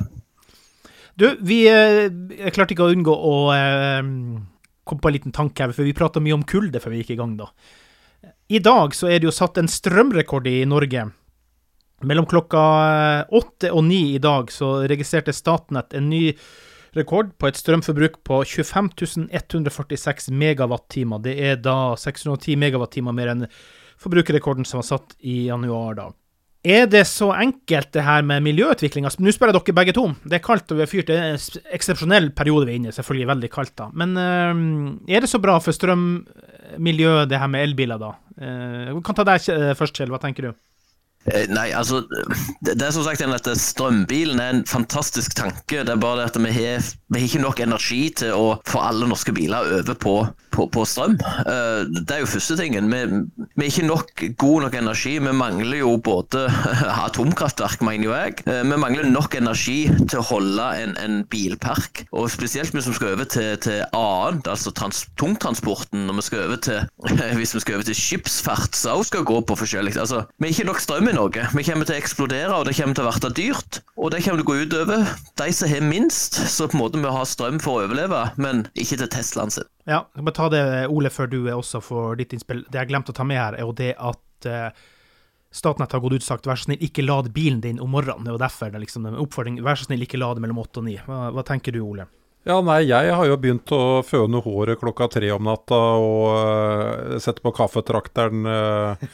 Du, 1.15 1.27
vi 1.45 1.61
eh, 1.71 2.09
jeg 2.41 2.53
klarte 2.55 2.75
ikke 2.75 2.87
å 2.89 2.91
unngå 2.91 3.13
å 3.15 3.35
eh, 3.55 4.01
komme 4.83 4.99
på 5.05 5.09
en 5.11 5.15
liten 5.15 5.35
tanke 5.35 5.63
her, 5.63 5.71
for 5.75 5.87
vi 5.87 5.95
prata 5.95 6.19
mye 6.23 6.35
om 6.35 6.43
kulde 6.49 6.81
før 6.83 6.91
vi 6.95 7.03
gikk 7.03 7.13
i 7.15 7.19
gang, 7.21 7.37
da. 7.39 7.47
I 8.51 8.59
dag 8.59 8.91
så 8.97 9.07
er 9.07 9.21
det 9.23 9.29
jo 9.29 9.35
satt 9.35 9.57
en 9.61 9.69
strømrekord 9.71 10.47
i 10.51 10.59
Norge. 10.67 11.05
Mellom 12.03 12.25
klokka 12.27 12.59
åtte 13.31 13.69
og 13.71 13.85
ni 13.87 14.01
i 14.17 14.19
dag 14.21 14.51
så 14.51 14.81
registrerte 14.91 15.31
Statnett 15.33 15.95
en 15.95 16.09
ny 16.11 16.25
rekord 16.97 17.31
på 17.41 17.49
et 17.49 17.59
strømforbruk 17.59 18.19
på 18.27 18.41
25 18.47 19.29
146 19.29 20.29
megawattimer. 20.31 21.21
Det 21.23 21.37
er 21.39 21.61
da 21.61 21.93
610 21.99 22.57
megawattimer 22.61 23.15
mer 23.15 23.33
enn 23.33 23.47
forbrukerrekorden 24.03 24.67
som 24.67 24.81
var 24.81 24.89
satt 24.89 25.15
i 25.21 25.45
januar, 25.47 25.95
da. 25.99 26.09
Er 26.63 26.85
det 26.87 27.01
så 27.09 27.33
enkelt, 27.35 27.89
det 27.91 28.05
her 28.07 28.23
med 28.23 28.45
miljøutviklinga? 28.45 29.09
Nå 29.19 29.31
spør 29.35 29.51
jeg 29.51 29.57
dere 29.57 29.75
begge 29.81 29.95
to. 29.97 30.05
Det 30.23 30.37
er 30.37 30.43
kaldt 30.45 30.71
og 30.71 30.77
vi 30.79 30.85
har 30.85 30.91
fyrt. 30.91 31.09
Det 31.09 31.17
er 31.19 31.33
en 31.33 31.73
eksepsjonell 31.75 32.29
periode 32.37 32.69
vi 32.69 32.71
er 32.71 32.79
inne 32.79 32.93
i. 32.93 32.95
Selvfølgelig 32.95 33.31
veldig 33.33 33.49
kaldt, 33.51 33.73
da. 33.81 33.89
Men 33.91 34.15
eh, 34.15 35.17
er 35.17 35.25
det 35.25 35.31
så 35.31 35.41
bra 35.43 35.57
for 35.63 35.75
strømmiljøet, 35.75 37.27
det 37.31 37.41
her 37.41 37.51
med 37.51 37.67
elbiler, 37.67 37.99
da? 37.99 38.13
Eh, 38.39 38.93
vi 38.95 39.03
kan 39.03 39.19
ta 39.19 39.27
deg 39.27 39.43
først, 39.75 39.99
Kjell. 39.99 40.13
Hva 40.13 40.21
tenker 40.23 40.47
du? 40.47 40.55
Eh, 41.31 41.47
Nei, 41.53 41.69
altså 41.71 42.01
Det, 42.65 42.75
er 42.81 42.91
som 42.91 43.05
sagt 43.05 43.21
at 43.23 43.47
strømbilen 43.59 44.39
er 44.43 44.57
en 44.57 44.63
fantastisk 44.67 45.35
tanke. 45.37 45.83
Det 45.85 45.89
er 45.93 45.99
bare 46.01 46.23
det 46.23 46.29
at 46.31 46.39
vi 46.43 46.51
har, 46.55 46.83
vi 47.13 47.21
har 47.21 47.27
ikke 47.29 47.43
nok 47.43 47.61
energi 47.63 48.01
til 48.23 48.33
å 48.35 48.47
få 48.67 48.81
alle 48.83 49.07
norske 49.07 49.33
biler 49.35 49.69
over 49.79 49.95
på, 49.99 50.15
på, 50.55 50.67
på 50.73 50.85
strøm. 50.87 51.15
Eh, 51.45 51.83
Det 52.03 52.17
er 52.17 52.23
jo 52.23 52.31
første 52.33 52.57
tingen. 52.59 52.89
Vi, 52.91 53.01
vi 53.55 53.67
har 53.67 53.71
ikke 53.71 53.87
nok 53.87 54.25
god 54.41 54.65
nok 54.67 54.77
energi. 54.81 55.15
Vi 55.23 55.35
mangler 55.35 55.79
jo 55.79 55.95
både 56.03 56.45
atomkraftverk, 57.07 57.83
mener 57.85 58.09
jo 58.09 58.15
jeg. 58.17 58.43
Eh, 58.47 58.63
Vi 58.67 58.81
mangler 58.83 59.07
nok 59.09 59.37
energi 59.39 59.79
til 60.09 60.19
å 60.19 60.27
holde 60.33 60.67
en, 60.83 60.97
en 60.99 61.21
bilpark. 61.31 62.03
Og 62.11 62.29
spesielt 62.33 62.75
vi 62.75 62.83
som 62.83 62.95
skal 62.97 63.15
over 63.15 63.29
til, 63.31 63.53
til 63.63 63.83
annet, 63.95 64.47
altså 64.51 64.73
trans, 64.75 65.05
tungtransporten, 65.19 66.05
når 66.07 66.19
vi 66.19 66.27
skal 66.27 66.45
over 66.49 66.61
til 66.63 66.83
hvis 67.39 67.55
vi 67.55 67.63
skal 67.63 67.79
over 67.79 67.87
til 67.87 67.97
skipsfart, 67.97 68.75
som 68.75 68.99
også 68.99 69.13
skal 69.13 69.27
gå 69.27 69.39
på 69.47 69.57
forskjellig. 69.59 69.95
Altså, 69.99 70.23
vi 70.39 70.49
har 70.49 70.55
ikke 70.57 70.69
nok 70.71 70.81
strøm 70.83 71.12
i 71.13 71.15
Norge. 71.15 71.45
Vi 71.53 71.63
kommer 71.67 71.85
til 71.85 71.93
å 71.95 71.99
eksplodere, 72.01 72.55
og 72.57 72.65
det 72.65 72.73
kommer 72.77 72.97
til 72.97 73.05
å 73.05 73.11
bli 73.13 73.31
dyrt. 73.37 73.79
Og 73.99 74.09
det 74.13 74.23
kommer 74.25 74.41
til 74.41 74.45
å 74.45 74.49
gå 74.49 74.55
utover 74.65 75.11
de 75.39 75.47
som 75.53 75.69
har 75.69 75.85
minst, 75.85 76.39
så 76.49 76.65
på 76.69 76.77
en 76.77 76.81
måte 76.81 77.01
må 77.01 77.11
ha 77.13 77.21
strøm 77.27 77.59
for 77.61 77.77
å 77.77 77.85
overleve, 77.85 78.23
men 78.41 78.65
ikke 78.73 78.97
til 79.01 79.11
Teslaen 79.13 79.53
sin. 79.53 79.69
Ja, 79.89 80.03
jeg 80.17 80.25
må 80.25 80.33
ta 80.33 80.49
det, 80.49 80.63
Ole, 80.89 81.11
før 81.13 81.29
du 81.29 81.37
også 81.53 81.83
får 81.83 82.17
ditt 82.23 82.33
innspill. 82.33 82.65
Det 82.71 82.81
jeg 82.81 82.89
glemte 82.89 83.13
å 83.13 83.17
ta 83.17 83.27
med 83.27 83.41
her, 83.41 83.59
er 83.59 83.67
jo 83.67 83.75
det 83.77 83.91
at 83.99 84.49
eh, 84.49 84.83
Statnett 85.53 85.93
har 85.93 86.01
gått 86.01 86.15
ut 86.17 86.23
og 86.23 86.25
sagt 86.25 86.49
vær 86.49 86.57
så 86.57 86.65
snill, 86.65 86.81
ikke 86.81 87.05
lad 87.05 87.29
bilen 87.35 87.61
din 87.61 87.81
om 87.83 87.93
morgenen. 87.93 88.25
Det 88.25 88.33
jo 88.33 88.41
derfor 88.41 88.73
det 88.73 88.81
liksom 88.81 89.05
oppfordring. 89.13 89.61
Vær 89.61 89.77
så 89.77 89.85
snill, 89.85 90.01
ikke 90.07 90.17
lade 90.17 90.41
mellom 90.41 90.63
åtte 90.63 90.81
og 90.81 90.87
ni. 90.87 90.97
Hva, 91.05 91.27
hva 91.35 91.45
tenker 91.45 91.75
du, 91.75 91.83
Ole? 91.85 92.07
Ja, 92.43 92.57
nei, 92.59 92.81
jeg 92.89 93.11
har 93.15 93.27
jo 93.29 93.37
begynt 93.39 93.71
å 93.71 94.01
føne 94.03 94.41
håret 94.43 94.81
klokka 94.81 95.07
tre 95.13 95.29
om 95.31 95.45
natta 95.47 95.77
og 95.95 96.25
uh, 96.35 97.13
sette 97.23 97.39
på 97.39 97.53
kaffetrakteren 97.55 98.43
uh, 98.43 99.05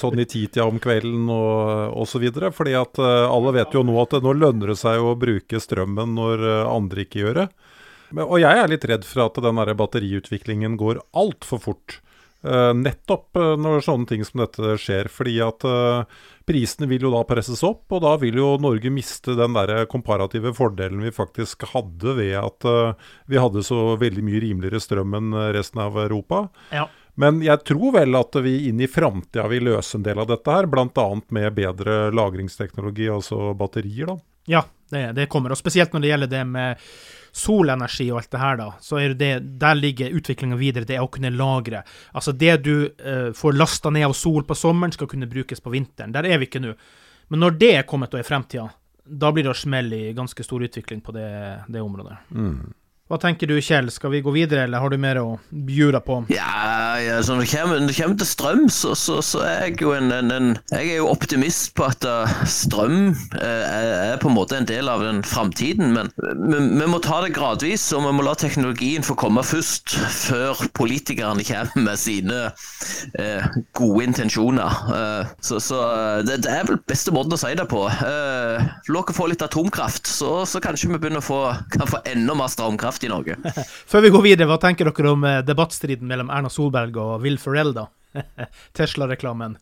sånn 0.00 0.22
i 0.22 0.24
titida 0.24 0.64
om 0.64 0.80
kvelden 0.80 1.28
og, 1.28 1.92
osv. 2.00 2.24
Fordi 2.56 2.72
at 2.80 3.00
uh, 3.02 3.28
alle 3.28 3.52
vet 3.58 3.76
jo 3.76 3.84
nå 3.84 3.98
at 4.00 4.16
det, 4.16 4.22
nå 4.24 4.32
lønner 4.38 4.72
det 4.72 4.78
seg 4.80 4.96
å 4.96 5.12
bruke 5.12 5.60
strømmen 5.60 6.16
når 6.16 6.46
andre 6.64 7.04
ikke 7.04 7.20
gjør 7.20 7.42
det. 7.42 7.46
Men, 8.14 8.24
og 8.24 8.40
jeg 8.40 8.62
er 8.62 8.72
litt 8.72 8.88
redd 8.88 9.04
for 9.04 9.26
at 9.26 9.44
den 9.44 9.60
der 9.60 9.76
batteriutviklingen 9.76 10.80
går 10.80 11.02
altfor 11.12 11.60
fort. 11.68 11.98
Nettopp 12.44 13.38
når 13.58 13.84
sånne 13.86 14.08
ting 14.10 14.24
som 14.26 14.42
dette 14.42 14.76
skjer. 14.80 15.08
Fordi 15.12 15.38
at 15.44 15.64
Prisene 16.44 16.88
vil 16.90 17.06
jo 17.06 17.12
da 17.14 17.22
presses 17.24 17.62
opp, 17.64 17.86
og 17.88 18.02
da 18.04 18.14
vil 18.20 18.36
jo 18.36 18.50
Norge 18.60 18.90
miste 18.92 19.32
den 19.38 19.56
der 19.56 19.86
komparative 19.88 20.52
fordelen 20.56 21.00
vi 21.06 21.12
faktisk 21.14 21.64
hadde 21.70 22.16
ved 22.18 22.34
at 22.36 22.66
vi 23.30 23.40
hadde 23.40 23.64
så 23.64 23.94
veldig 24.00 24.26
mye 24.26 24.42
rimeligere 24.44 24.82
strøm 24.84 25.16
enn 25.16 25.32
resten 25.56 25.80
av 25.86 25.96
Europa. 26.04 26.44
Ja. 26.74 26.84
Men 27.20 27.40
jeg 27.46 27.62
tror 27.68 27.94
vel 27.94 28.18
at 28.18 28.36
vi 28.42 28.56
inn 28.68 28.82
i 28.82 28.90
framtida 28.90 29.46
vil 29.50 29.68
løse 29.70 29.98
en 29.98 30.04
del 30.06 30.18
av 30.18 30.28
dette 30.30 30.50
her, 30.50 30.66
bl.a. 30.70 31.08
med 31.32 31.56
bedre 31.56 32.10
lagringsteknologi, 32.14 33.06
altså 33.12 33.52
batterier. 33.58 34.10
da. 34.10 34.18
Ja, 34.50 34.64
det, 34.90 35.12
det 35.16 35.28
kommer. 35.32 35.54
Og 35.54 35.60
spesielt 35.60 35.94
når 35.94 36.04
det 36.04 36.10
gjelder 36.12 36.32
det 36.32 36.42
med 36.48 36.84
solenergi 37.34 38.06
og 38.12 38.20
alt 38.20 38.30
det 38.30 38.42
her, 38.42 38.58
da, 38.60 38.68
så 38.84 39.00
er 39.02 39.16
det, 39.18 39.32
der 39.60 39.74
ligger 39.78 40.14
utviklinga 40.14 40.58
videre. 40.60 40.86
Det 40.86 40.98
er 40.98 41.02
å 41.02 41.10
kunne 41.10 41.32
lagre. 41.34 41.82
Altså 42.14 42.34
det 42.36 42.60
du 42.66 42.74
eh, 42.86 43.32
får 43.34 43.58
lasta 43.58 43.90
ned 43.90 44.06
av 44.10 44.14
sol 44.18 44.44
på 44.46 44.56
sommeren, 44.58 44.94
skal 44.94 45.10
kunne 45.10 45.30
brukes 45.30 45.64
på 45.64 45.72
vinteren. 45.74 46.14
Der 46.14 46.28
er 46.28 46.38
vi 46.38 46.48
ikke 46.50 46.62
nå. 46.62 46.76
Men 47.32 47.42
når 47.42 47.58
det 47.58 47.72
er 47.80 47.88
kommet 47.88 48.14
og 48.14 48.20
er 48.20 48.28
fremtida, 48.28 48.68
da 49.04 49.32
blir 49.34 49.46
det 49.46 49.52
å 49.52 49.58
smelle 49.58 49.98
i 49.98 50.14
ganske 50.16 50.46
stor 50.46 50.62
utvikling 50.64 51.02
på 51.04 51.12
det, 51.16 51.28
det 51.68 51.82
området. 51.82 52.16
Mm. 52.30 52.72
Hva 53.04 53.18
tenker 53.20 53.44
du, 53.44 53.58
Kjell? 53.60 53.90
Skal 53.92 54.14
vi 54.14 54.22
gå 54.24 54.32
videre, 54.32 54.62
eller 54.64 54.80
har 54.80 54.88
du 54.88 54.96
mer 54.96 55.18
å 55.20 55.34
bjuda 55.52 56.00
på? 56.00 56.22
Ja, 56.32 56.96
ja 57.04 57.18
så 57.20 57.34
når 57.34 57.42
det, 57.44 57.48
kommer, 57.50 57.82
når 57.82 57.90
det 57.90 57.96
kommer 57.98 58.20
til 58.22 58.28
strøm, 58.30 58.62
så, 58.72 58.94
så, 58.96 59.18
så, 59.20 59.42
er 59.44 59.58
jeg 59.66 59.82
jo 59.84 59.90
en, 59.92 60.08
en, 60.08 60.32
en, 60.32 60.46
Jeg 60.72 60.94
er 60.94 61.02
jo 61.02 61.10
optimist 61.10 61.74
på 61.76 61.84
at 61.84 62.06
uh, 62.08 62.32
strøm 62.48 63.10
uh, 63.12 63.42
er, 63.44 64.14
på 64.22 64.30
en 64.30 64.36
måte 64.38 64.56
en 64.56 64.68
del 64.70 64.88
av 64.88 65.04
den 65.04 65.20
framtiden. 65.20 65.92
Men 65.92 66.08
vi, 66.16 66.62
vi, 66.62 66.86
må 66.88 67.02
ta 67.04 67.18
det 67.26 67.34
gradvis, 67.36 67.84
og 67.92 68.06
vi 68.06 68.14
må 68.16 68.24
la 68.24 68.32
teknologien 68.40 69.04
få 69.04 69.18
komme 69.20 69.44
først, 69.44 69.98
før 70.24 70.64
politikerne 70.72 71.44
kommer 71.44 71.84
med 71.90 72.00
sine 72.00 72.40
uh, 72.54 73.60
gode 73.76 74.08
intensjoner. 74.08 74.80
så, 75.44 75.60
så 75.60 75.82
det, 76.24 76.40
det, 76.48 76.56
er 76.56 76.64
vel 76.70 76.80
beste 76.88 77.12
måten 77.12 77.36
å 77.36 77.42
si 77.44 77.52
det 77.52 77.68
på. 77.68 77.84
Uh, 77.84 78.64
La 78.88 79.04
oss 79.04 79.20
få 79.20 79.28
litt 79.28 79.44
atomkraft, 79.44 80.08
så, 80.08 80.32
så 80.48 80.64
kanskje 80.64 80.94
vi 80.94 81.04
begynner 81.04 81.20
å 81.20 81.28
få, 81.28 81.40
kan 81.76 81.92
få 81.92 82.00
enda 82.08 82.40
mer 82.40 82.48
strømkraft 82.48 82.93
kraft 82.94 83.04
i 83.04 83.08
Norge. 83.08 83.36
Før 83.86 84.00
vi 84.00 84.10
går 84.10 84.22
videre, 84.22 84.48
hva 84.48 84.58
tenker 84.58 84.88
dere 84.90 85.12
om 85.12 85.24
eh, 85.24 85.42
debattstriden 85.44 86.08
mellom 86.08 86.30
Erna 86.30 86.50
Solberg 86.50 86.96
og 86.96 87.22
Will 87.22 87.38
Ferrell, 87.38 87.74
da? 87.74 87.88
Tesla-reklamen. 88.76 89.58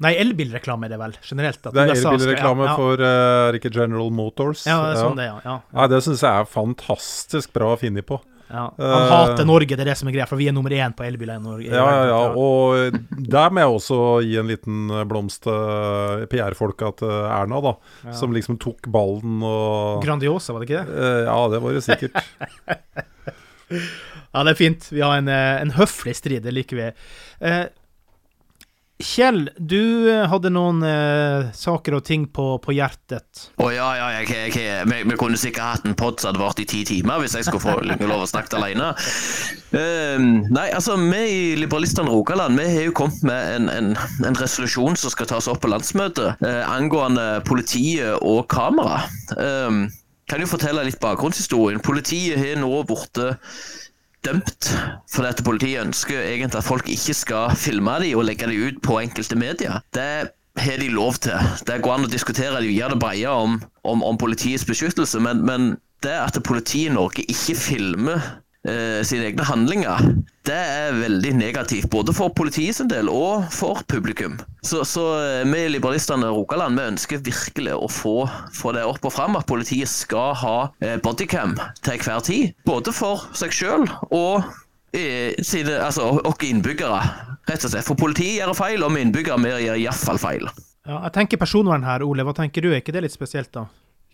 Nei, 0.00 0.14
elbilreklame 0.16 0.86
er 0.86 0.94
det 0.94 0.98
vel, 1.00 1.16
generelt. 1.20 1.60
det 1.60 1.82
er 1.82 1.90
elbilreklame 1.92 2.64
ja, 2.64 2.70
ja. 2.70 2.76
for 2.78 3.02
uh, 3.04 3.50
er 3.50 3.58
General 3.68 4.08
Motors? 4.10 4.62
Ja, 4.64 4.78
det 4.86 4.94
er 4.94 5.02
sånn 5.02 5.18
det, 5.18 5.26
ja. 5.28 5.40
ja. 5.44 5.56
Nei, 5.76 5.88
det 5.92 6.00
syns 6.06 6.22
jeg 6.24 6.44
er 6.44 6.48
fantastisk 6.48 7.52
bra 7.52 7.74
funnet 7.76 8.08
på. 8.08 8.16
Ja. 8.50 8.64
Han 8.76 9.04
uh, 9.04 9.12
hater 9.12 9.46
Norge, 9.46 9.76
det 9.76 9.84
er 9.84 9.90
det 9.92 9.96
som 10.00 10.10
er 10.10 10.16
greia, 10.16 10.26
for 10.26 10.40
vi 10.40 10.48
er 10.50 10.54
nummer 10.56 10.74
én 10.74 10.94
på 10.96 11.06
elbiler 11.06 11.38
i 11.38 11.44
Norge. 11.44 11.68
Ja, 11.70 11.84
ja, 11.94 12.04
ja, 12.10 12.20
og 12.34 12.98
der 13.30 13.54
må 13.54 13.62
jeg 13.62 13.76
også 13.76 13.98
gi 14.26 14.36
en 14.40 14.50
liten 14.50 14.92
blomst 15.10 15.44
til 15.46 16.26
PR-folka 16.32 16.92
til 16.98 17.14
Erna, 17.30 17.62
da. 17.64 17.74
Ja. 18.08 18.14
Som 18.18 18.34
liksom 18.36 18.58
tok 18.62 18.90
ballen 18.90 19.40
og 19.46 20.02
Grandiosa, 20.04 20.54
var 20.54 20.64
det 20.64 20.70
ikke 20.70 20.84
det? 20.84 20.98
Uh, 20.98 21.20
ja, 21.28 21.40
det 21.54 21.62
var 21.64 21.76
det 21.78 21.84
sikkert. 21.86 22.18
ja, 24.34 24.42
det 24.42 24.54
er 24.54 24.58
fint. 24.58 24.90
Vi 24.90 25.04
har 25.04 25.20
en, 25.22 25.30
en 25.30 25.76
høflig 25.78 26.16
strid, 26.18 26.42
det 26.46 26.56
liker 26.58 26.82
vi. 26.82 26.90
Uh, 27.38 27.66
Kjell, 29.00 29.46
du 29.56 30.10
eh, 30.10 30.26
hadde 30.28 30.50
noen 30.52 30.82
eh, 30.84 31.48
saker 31.56 31.96
og 31.96 32.02
ting 32.04 32.26
på, 32.28 32.44
på 32.60 32.74
hjertet. 32.76 33.46
Å 33.56 33.64
oh, 33.64 33.70
ja, 33.72 33.88
ja, 33.96 34.08
jeg, 34.18 34.52
jeg, 34.52 34.84
vi, 34.90 34.98
vi, 35.08 35.16
kunne 35.20 35.40
sikkert 35.40 35.78
hatt 35.78 35.88
en 35.88 35.96
pod 35.96 36.20
som 36.20 36.30
hadde 36.30 36.42
vart 36.42 36.60
i 36.60 36.66
ti 36.68 36.82
timer, 36.88 37.22
hvis 37.22 37.38
jeg 37.38 37.48
skulle 37.48 37.64
få 37.64 37.78
lov 37.80 38.26
å 38.26 38.28
snakke 38.28 38.58
alene. 38.60 38.90
Uh, 39.72 40.18
nei, 40.52 40.66
altså, 40.76 40.98
vi 41.00 41.22
i 41.30 41.40
Liberalistene 41.60 42.12
Rogaland 42.12 42.60
vi 42.60 42.66
har 42.68 42.88
jo 42.90 42.96
kommet 43.00 43.24
med 43.24 43.54
en, 43.56 43.70
en, 43.72 43.90
en, 44.26 44.40
resolusjon 44.40 44.98
som 45.00 45.14
skal 45.14 45.30
tas 45.30 45.48
opp 45.48 45.62
på 45.64 45.70
landsmøtet, 45.72 46.42
uh, 46.44 46.62
angående 46.68 47.28
politiet 47.48 48.20
og 48.20 48.44
kamera. 48.52 49.04
Ehm, 49.40 49.86
kan 50.30 50.42
jo 50.42 50.50
fortelle 50.50 50.84
litt 50.86 51.00
bakgrunnshistorien. 51.02 51.80
Politiet 51.82 52.38
har 52.38 52.60
nå 52.60 52.70
blitt 52.86 53.18
dømt 54.26 54.68
For 55.10 55.26
dette 55.26 55.44
politiet 55.46 55.82
ønsker 55.84 56.20
egentlig 56.20 56.60
at 56.60 56.66
folk 56.66 56.88
ikke 56.90 57.16
skal 57.16 57.56
filme 57.58 57.96
dem 58.02 58.18
og 58.18 58.26
legge 58.28 58.48
dem 58.50 58.68
ut 58.68 58.82
på 58.84 59.00
enkelte 59.00 59.38
medier. 59.38 59.80
Det 59.94 60.30
har 60.60 60.80
de 60.82 60.88
lov 60.92 61.20
til. 61.24 61.38
Det 61.66 61.80
går 61.82 61.94
an 61.94 62.06
å 62.08 62.10
diskutere 62.10 62.60
det 62.60 62.74
gjør 62.74 62.94
det 62.94 63.00
breie 63.02 63.30
om, 63.30 63.60
om, 63.86 64.02
om, 64.04 64.18
politiets 64.20 64.66
beskyttelse, 64.68 65.20
men, 65.22 65.44
men 65.46 65.70
det 66.04 66.16
at 66.16 66.38
politiet 66.44 66.90
i 66.90 66.94
Norge 66.94 67.24
ikke 67.28 67.56
filmer 67.58 68.20
eh, 68.68 69.00
sine 69.06 69.30
egne 69.30 69.46
handlinger, 69.48 70.10
det 70.48 70.56
er 70.56 70.96
veldig 70.96 71.32
negativt. 71.38 71.90
Både 71.92 72.14
for 72.16 72.32
politiet 72.36 72.78
sin 72.78 72.90
del 72.90 73.10
og 73.12 73.46
for 73.54 73.82
publikum. 73.90 74.38
Så, 74.66 74.82
så 74.88 75.04
eh, 75.20 75.44
vi 75.48 75.66
liberalistene 75.76 76.28
i 76.28 76.34
Rogaland 76.34 76.78
vi 76.78 76.88
ønsker 76.94 77.22
virkelig 77.26 77.76
å 77.76 77.90
få, 77.90 78.16
få, 78.56 78.74
det 78.76 78.86
opp 78.88 79.04
og 79.06 79.14
fram 79.14 79.38
at 79.38 79.48
politiet 79.50 79.90
skal 79.90 80.34
ha 80.42 80.56
eh, 80.84 80.98
bodycam 81.02 81.56
til 81.84 82.00
hver 82.04 82.24
tid. 82.26 82.56
Både 82.68 82.94
for 82.96 83.28
seg 83.36 83.54
sjøl 83.54 83.86
og 84.10 84.48
eh, 84.96 85.36
sine, 85.44 85.80
altså, 85.80 86.12
og 86.20 86.46
innbyggere. 86.46 87.02
Rett 87.50 87.64
og 87.66 87.72
slett. 87.72 87.86
For 87.86 87.98
politiet 87.98 88.40
gjør 88.40 88.56
feil, 88.56 88.82
og 88.84 88.92
vi 88.94 89.04
innbyggere 89.06 89.40
vi 89.42 89.54
gjør 89.66 89.80
iallfall 89.86 90.20
feil. 90.22 90.50
Ja, 90.88 91.02
jeg 91.04 91.12
tenker 91.14 91.40
personvern 91.40 91.84
her, 91.84 92.02
Ole. 92.06 92.24
Hva 92.24 92.34
tenker 92.36 92.64
du? 92.64 92.70
Er 92.72 92.80
ikke 92.80 92.94
det 92.96 93.04
litt 93.04 93.14
spesielt, 93.14 93.50
da? 93.54 93.66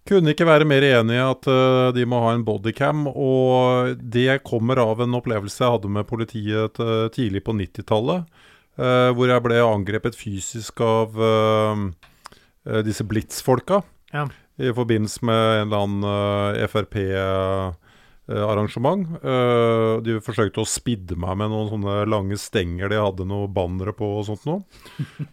Kunne 0.07 0.31
ikke 0.31 0.47
være 0.47 0.67
mer 0.69 0.85
enig 0.87 1.17
i 1.17 1.23
at 1.23 1.49
uh, 1.51 1.91
de 1.95 2.05
må 2.07 2.21
ha 2.23 2.35
en 2.37 2.45
bodycam. 2.47 3.09
Og 3.11 3.97
det 3.99 4.43
kommer 4.47 4.79
av 4.83 5.03
en 5.03 5.19
opplevelse 5.19 5.65
jeg 5.65 5.75
hadde 5.77 5.93
med 5.97 6.07
politiet 6.07 6.79
uh, 6.79 7.09
tidlig 7.15 7.43
på 7.47 7.57
90-tallet. 7.59 8.27
Uh, 8.77 8.87
eh, 8.87 9.11
hvor 9.17 9.31
jeg 9.31 9.41
ble 9.41 9.61
angrepet 9.65 10.19
fysisk 10.19 10.83
av 10.85 11.15
disse 12.85 13.07
Blitz-folka. 13.09 13.79
Ja. 14.13 14.27
I 14.61 14.73
forbindelse 14.77 15.25
med 15.25 15.45
en 15.63 15.71
eller 15.71 15.87
annen 15.87 16.69
Frp 16.69 16.99
Eh, 16.99 17.86
arrangement. 18.35 19.07
Uh, 19.23 20.03
de 20.03 20.17
forsøkte 20.25 20.63
å 20.63 20.69
spidde 20.69 21.15
meg 21.21 21.37
med 21.39 21.53
noen 21.53 21.69
sånne 21.71 21.97
lange 22.11 22.39
stenger 22.41 22.91
de 22.91 22.99
hadde 22.99 23.27
noen 23.29 23.53
bannere 23.55 23.95
på 23.97 24.09
og 24.19 24.27
sånt 24.29 24.47
noe. 24.49 24.65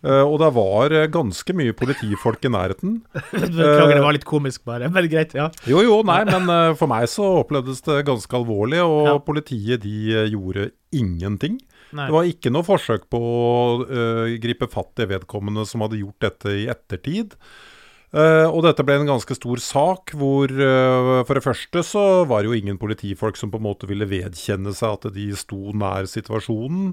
Uh, 0.05 0.21
og 0.31 0.37
det 0.43 0.51
var 0.57 0.95
ganske 1.13 1.57
mye 1.57 1.75
politifolk 1.77 2.45
i 2.45 2.53
nærheten. 2.53 2.99
Beklager, 3.31 3.95
det 3.97 4.05
var 4.05 4.17
litt 4.17 4.29
komisk 4.29 4.65
bare, 4.69 4.91
men 4.93 5.09
greit. 5.11 5.33
ja. 5.37 5.49
Jo, 5.69 5.81
jo, 5.85 5.99
nei, 6.07 6.21
men 6.29 6.77
for 6.79 6.91
meg 6.91 7.09
så 7.11 7.25
opplevdes 7.41 7.81
det 7.87 8.03
ganske 8.07 8.37
alvorlig, 8.37 8.81
og 8.85 9.09
ja. 9.09 9.19
politiet 9.25 9.83
de 9.85 10.25
gjorde 10.31 10.69
ingenting. 10.93 11.57
Nei. 11.93 12.07
Det 12.09 12.13
var 12.13 12.29
ikke 12.29 12.51
noe 12.53 12.65
forsøk 12.65 13.05
på 13.11 13.19
å 13.21 14.33
gripe 14.41 14.69
fatt 14.69 15.01
i 15.03 15.09
vedkommende 15.09 15.65
som 15.69 15.83
hadde 15.85 16.01
gjort 16.01 16.25
dette 16.25 16.55
i 16.63 16.65
ettertid. 16.71 17.37
Uh, 18.13 18.45
og 18.45 18.59
dette 18.61 18.83
ble 18.85 18.99
en 18.99 19.09
ganske 19.09 19.33
stor 19.33 19.57
sak, 19.57 20.11
hvor 20.13 20.51
uh, 20.53 21.23
for 21.25 21.33
det 21.33 21.41
første 21.41 21.81
så 21.81 22.03
var 22.29 22.43
det 22.43 22.51
jo 22.51 22.57
ingen 22.59 22.77
politifolk 22.77 23.39
som 23.39 23.49
på 23.49 23.57
en 23.57 23.65
måte 23.65 23.89
ville 23.89 24.05
vedkjenne 24.05 24.69
seg 24.77 24.99
at 24.99 25.15
de 25.15 25.31
sto 25.37 25.73
nær 25.73 26.05
situasjonen. 26.09 26.91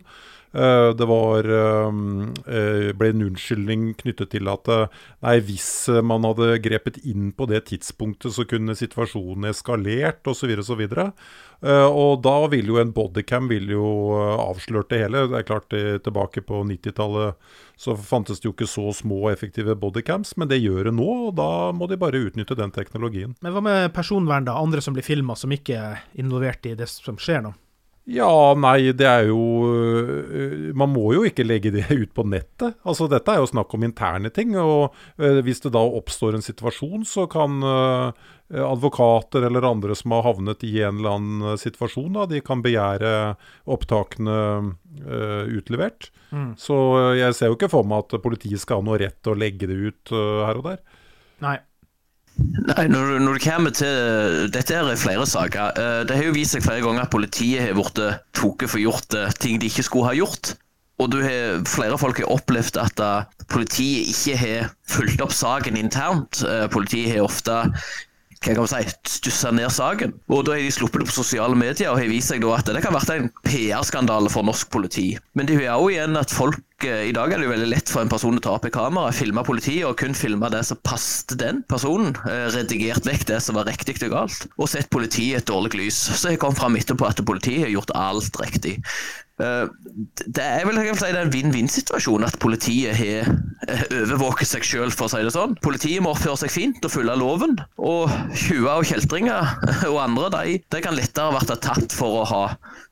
Uh, 0.50 0.97
det 0.97 1.07
var 1.07 1.45
ble 1.45 3.11
en 3.12 3.27
unnskyldning 3.29 3.85
knyttet 4.00 4.33
til 4.33 4.49
at 4.50 4.67
nei, 5.21 5.37
hvis 5.45 5.69
man 6.03 6.25
hadde 6.27 6.57
grepet 6.65 6.99
inn 7.05 7.31
på 7.37 7.47
det 7.53 7.67
tidspunktet, 7.69 8.33
så 8.35 8.49
kunne 8.49 8.79
situasjonen 8.79 9.53
eskalert 9.53 10.25
osv. 10.33 10.57
osv. 10.65 10.83
Uh, 10.89 11.12
og 11.61 12.23
da 12.25 12.35
vil 12.49 12.71
jo 12.73 12.79
en 12.81 12.93
bodycam 12.97 13.50
vil 13.50 13.69
jo 13.75 13.85
avslørt 14.17 14.88
det 14.93 15.02
hele. 15.02 15.26
Det 15.29 15.40
er 15.40 15.49
klart, 15.49 15.69
tilbake 16.07 16.40
på 16.47 16.62
90-tallet 16.64 17.37
så 17.81 17.95
fantes 17.97 18.40
det 18.40 18.49
jo 18.49 18.52
ikke 18.52 18.69
så 18.69 18.90
små 18.93 19.23
og 19.26 19.31
effektive 19.33 19.76
bodycams, 19.81 20.35
men 20.40 20.49
det 20.50 20.61
gjør 20.61 20.90
det 20.90 20.95
nå, 20.97 21.09
og 21.29 21.35
da 21.38 21.49
må 21.73 21.88
de 21.88 21.97
bare 22.00 22.21
utnytte 22.26 22.57
den 22.59 22.73
teknologien. 22.75 23.33
Men 23.40 23.55
hva 23.57 23.62
med 23.64 23.93
personvern, 23.97 24.45
da? 24.49 24.59
Andre 24.61 24.85
som 24.85 24.97
blir 24.97 25.07
filma 25.07 25.37
som 25.37 25.52
ikke 25.52 25.76
er 25.76 26.02
involvert 26.21 26.69
i 26.69 26.76
det 26.76 26.88
som 26.93 27.21
skjer 27.21 27.45
nå? 27.47 27.55
Ja, 28.11 28.55
nei, 28.59 28.90
det 28.97 29.07
er 29.07 29.29
jo 29.29 29.38
øh, 29.71 30.73
Man 30.75 30.90
må 30.90 31.12
jo 31.14 31.23
ikke 31.29 31.47
legge 31.47 31.71
det 31.75 31.87
ut 32.02 32.11
på 32.17 32.25
nettet. 32.26 32.75
Altså, 32.83 33.07
Dette 33.11 33.37
er 33.37 33.43
jo 33.43 33.50
snakk 33.50 33.73
om 33.76 33.87
interne 33.87 34.33
ting. 34.35 34.57
og 34.59 34.97
øh, 35.21 35.38
Hvis 35.47 35.62
det 35.62 35.75
da 35.76 35.85
oppstår 35.85 36.35
en 36.35 36.45
situasjon, 36.45 37.07
så 37.07 37.29
kan 37.31 37.62
øh, 37.62 38.11
advokater 38.50 39.47
eller 39.47 39.69
andre 39.69 39.95
som 39.95 40.17
har 40.17 40.26
havnet 40.26 40.67
i 40.67 40.81
en 40.83 40.99
eller 40.99 41.21
annen 41.21 41.61
situasjon, 41.61 42.17
da, 42.17 42.26
de 42.26 42.40
kan 42.43 42.64
begjære 42.64 43.37
opptakene 43.71 44.40
utlevert. 45.55 46.09
Mm. 46.35 46.57
Så 46.59 46.75
jeg 47.14 47.37
ser 47.38 47.52
jo 47.52 47.55
ikke 47.55 47.71
for 47.71 47.87
meg 47.87 48.11
at 48.11 48.19
politiet 48.25 48.59
skal 48.59 48.83
ha 48.83 48.88
noe 48.88 48.99
rett 48.99 49.21
til 49.23 49.37
å 49.37 49.38
legge 49.38 49.71
det 49.71 49.79
ut 49.79 50.11
her 50.11 50.59
og 50.59 50.67
der. 50.67 50.83
Nei. 51.47 51.61
Nei, 52.40 52.87
når, 52.88 53.18
når 53.20 53.37
det 53.37 53.44
kommer 53.44 53.72
til 53.75 54.49
Dette 54.54 54.76
er 54.78 54.96
flere 55.00 55.26
saker. 55.28 55.76
Eh, 55.76 56.00
det 56.08 56.16
har 56.16 56.28
jo 56.28 56.37
vist 56.37 56.56
seg 56.56 56.64
flere 56.64 56.82
ganger 56.84 57.04
at 57.04 57.12
politiet 57.12 57.66
har 57.66 57.76
blitt 57.76 58.00
tatt 58.00 58.66
for 58.70 58.80
gjort 58.80 59.16
eh, 59.18 59.32
ting 59.42 59.60
de 59.60 59.68
ikke 59.70 59.87
skulle 59.87 60.08
ha 60.08 60.16
gjort. 60.16 60.54
Og 61.00 61.16
har, 61.25 61.62
flere 61.68 61.96
folk 61.96 62.18
har 62.20 62.28
opplevd 62.28 62.76
at 62.76 63.00
uh, 63.00 63.44
politiet 63.49 64.10
ikke 64.12 64.34
har 64.37 64.66
fulgt 64.84 65.22
opp 65.25 65.32
saken 65.32 65.78
internt. 65.80 66.42
Politiet 66.75 67.14
har 67.14 67.25
ofte 67.25 67.54
hva 68.40 68.54
kan 68.54 68.62
man 68.64 68.70
si, 68.73 68.92
stussa 69.18 69.50
ned 69.52 69.68
saken. 69.75 70.14
Og 70.32 70.47
Da 70.47 70.54
har 70.54 70.64
de 70.64 70.73
sluppet 70.73 71.02
det 71.02 71.11
på 71.11 71.18
sosiale 71.18 71.56
medier 71.59 71.90
og 71.92 72.00
har 72.00 72.09
vist 72.09 72.32
seg 72.32 72.40
da 72.40 72.54
at 72.56 72.70
det 72.73 72.80
kan 72.80 72.94
ha 72.94 73.00
vært 73.00 73.12
en 73.12 73.28
PR-skandale 73.44 74.32
for 74.32 74.47
norsk 74.49 74.70
politi. 74.73 75.12
Men 75.37 75.49
det 75.49 75.59
er 75.61 75.68
jo 75.68 75.90
igjen 75.92 76.16
at 76.16 76.32
folk 76.32 76.87
eh, 76.88 77.11
I 77.11 77.12
dag 77.12 77.35
er 77.35 77.37
det 77.37 77.50
jo 77.50 77.52
veldig 77.52 77.68
lett 77.68 77.92
for 77.92 78.00
en 78.00 78.12
person 78.12 78.40
å 78.40 78.40
ta 78.40 78.54
opp 78.56 78.64
i 78.64 78.73
kamera, 78.73 79.12
filme 79.12 79.44
politiet 79.44 79.85
og 79.85 79.99
kun 80.00 80.16
filme 80.16 80.49
det 80.52 80.62
som 80.64 80.80
passet 80.80 81.37
den 81.40 81.61
personen. 81.68 82.16
Eh, 82.25 82.49
redigert 82.56 83.04
vekk 83.04 83.28
det 83.28 83.42
som 83.44 83.61
var 83.61 83.68
riktig 83.68 83.99
og 84.09 84.14
galt. 84.16 84.49
Og 84.56 84.73
sett 84.73 84.88
politiet 84.88 85.26
i 85.26 85.40
et 85.42 85.50
dårlig 85.50 85.76
lys. 85.76 86.00
Så 86.16 86.32
jeg 86.32 86.40
kom 86.40 86.56
fram 86.56 86.80
etterpå 86.80 87.11
at 87.11 87.20
politiet 87.28 87.66
har 87.66 87.75
gjort 87.76 87.92
alt 87.92 88.40
riktig. 88.40 88.78
Eh, 89.40 89.68
det 90.26 90.44
er 90.44 90.66
vel 90.68 90.78
jeg 90.80 90.92
vil 90.92 90.99
si, 91.00 91.11
det 91.11 91.20
er 91.20 91.26
en 91.26 91.32
vinn-vinn-situasjon 91.35 92.26
at 92.26 92.38
politiet 92.42 92.97
har 92.99 93.30
eh, 93.30 93.85
overvåket 94.02 94.50
seg 94.50 94.66
selv, 94.66 94.97
for 94.97 95.09
å 95.09 95.12
si 95.12 95.23
det 95.25 95.35
sånn. 95.35 95.56
Politiet 95.64 96.04
må 96.04 96.14
oppføre 96.14 96.42
seg 96.42 96.52
fint 96.54 96.85
og 96.87 96.92
følge 96.92 97.16
loven. 97.20 97.56
Og 97.80 98.12
tjuver 98.37 98.82
og 98.82 98.90
kjeltringer 98.90 99.54
og 99.90 100.00
andre 100.02 100.30
de, 100.37 100.59
de 100.73 100.82
kan 100.85 100.97
lettere 100.97 101.37
vært 101.38 101.54
tatt 101.64 101.97
for 101.97 102.23
å 102.23 102.28
ha 102.30 102.44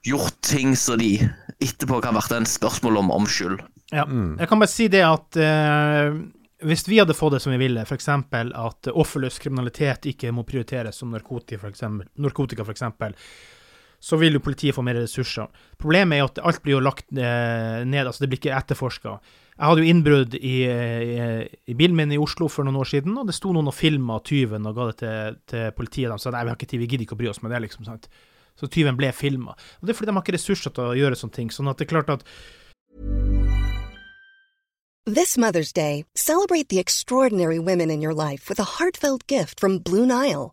gjort 0.07 0.41
ting 0.47 0.75
som 0.79 1.01
de 1.01 1.17
etterpå 1.59 2.01
kan 2.05 2.17
vært 2.17 2.37
en 2.37 2.49
spørsmål 2.49 3.03
om, 3.03 3.13
om 3.19 3.29
skyld. 3.29 3.61
Ja. 3.93 4.05
Jeg 4.05 4.51
kan 4.51 4.61
bare 4.61 4.71
si 4.71 4.87
det 4.93 5.01
at 5.07 5.39
eh, 5.41 6.13
hvis 6.69 6.85
vi 6.89 6.99
hadde 7.01 7.17
fått 7.17 7.37
det 7.37 7.43
som 7.45 7.53
vi 7.55 7.61
ville, 7.61 7.85
f.eks. 7.87 8.09
at 8.09 8.91
offerløs 8.91 9.39
kriminalitet 9.43 10.11
ikke 10.13 10.33
må 10.35 10.45
prioriteres 10.49 10.99
som 10.99 11.13
narkotika, 11.15 12.67
f.eks., 12.67 12.85
så 14.01 14.17
vil 14.21 14.39
jo 14.39 14.43
politiet 14.45 14.77
få 14.77 14.85
mer 14.87 14.99
ressurser. 15.01 15.51
Problemet 15.81 16.17
er 16.17 16.23
jo 16.23 16.31
at 16.31 16.41
alt 16.51 16.63
blir 16.63 16.77
jo 16.77 16.85
lagt 16.85 17.09
eh, 17.11 17.85
ned, 17.85 18.07
altså 18.07 18.25
det 18.25 18.31
blir 18.31 18.41
ikke 18.41 18.55
etterforska. 18.55 19.19
Jeg 19.59 19.67
hadde 19.67 19.83
jo 19.83 19.91
innbrudd 19.91 20.35
i, 20.39 20.57
i, 20.71 21.23
i, 21.67 21.75
bilen 21.75 21.97
min 21.99 22.15
i 22.15 22.21
Oslo 22.23 22.47
for 22.47 22.67
noen 22.67 22.79
år 22.79 22.93
siden, 22.93 23.17
og 23.19 23.27
det 23.27 23.35
sto 23.35 23.51
noen 23.55 23.71
og 23.73 23.75
filma 23.75 24.21
tyven 24.23 24.69
og 24.71 24.77
ga 24.77 24.87
det 24.93 24.99
til, 25.01 25.41
til 25.51 25.73
politiet. 25.75 26.13
De 26.13 26.23
sa 26.23 26.31
nei, 26.35 26.45
vi 26.47 26.53
har 26.53 26.61
ikke 26.61 26.71
tid, 26.71 26.83
vi 26.85 26.91
gidder 26.93 27.09
ikke 27.09 27.19
å 27.19 27.23
bry 27.25 27.33
oss 27.33 27.43
med 27.43 27.51
det, 27.55 27.65
liksom. 27.67 27.89
sant? 27.89 28.07
Så 28.59 28.71
tyven 28.71 28.99
ble 28.99 29.11
filma. 29.15 29.57
Det 29.83 29.91
er 29.91 29.99
fordi 29.99 30.13
de 30.13 30.17
har 30.17 30.27
ikke 30.27 30.39
ressurser 30.39 30.75
til 30.75 30.93
å 30.93 30.97
gjøre 30.99 31.19
sånne 31.19 31.35
ting. 31.35 31.51
Sånn 31.55 31.71
at 31.71 31.79
det 31.79 31.89
er 31.89 31.95
klart 31.97 32.15
at 32.15 32.27
This 35.09 35.39
Mother's 35.39 35.73
Day, 35.73 36.05
celebrate 36.15 36.69
the 36.69 36.79
extraordinary 36.79 37.59
women 37.59 37.91
in 37.91 38.03
your 38.03 38.13
life 38.13 38.51
with 38.51 38.61
a 38.61 38.77
heartfelt 38.79 39.27
gift 39.27 39.59
from 39.59 39.79
Blue 39.79 40.05
Nile. 40.05 40.53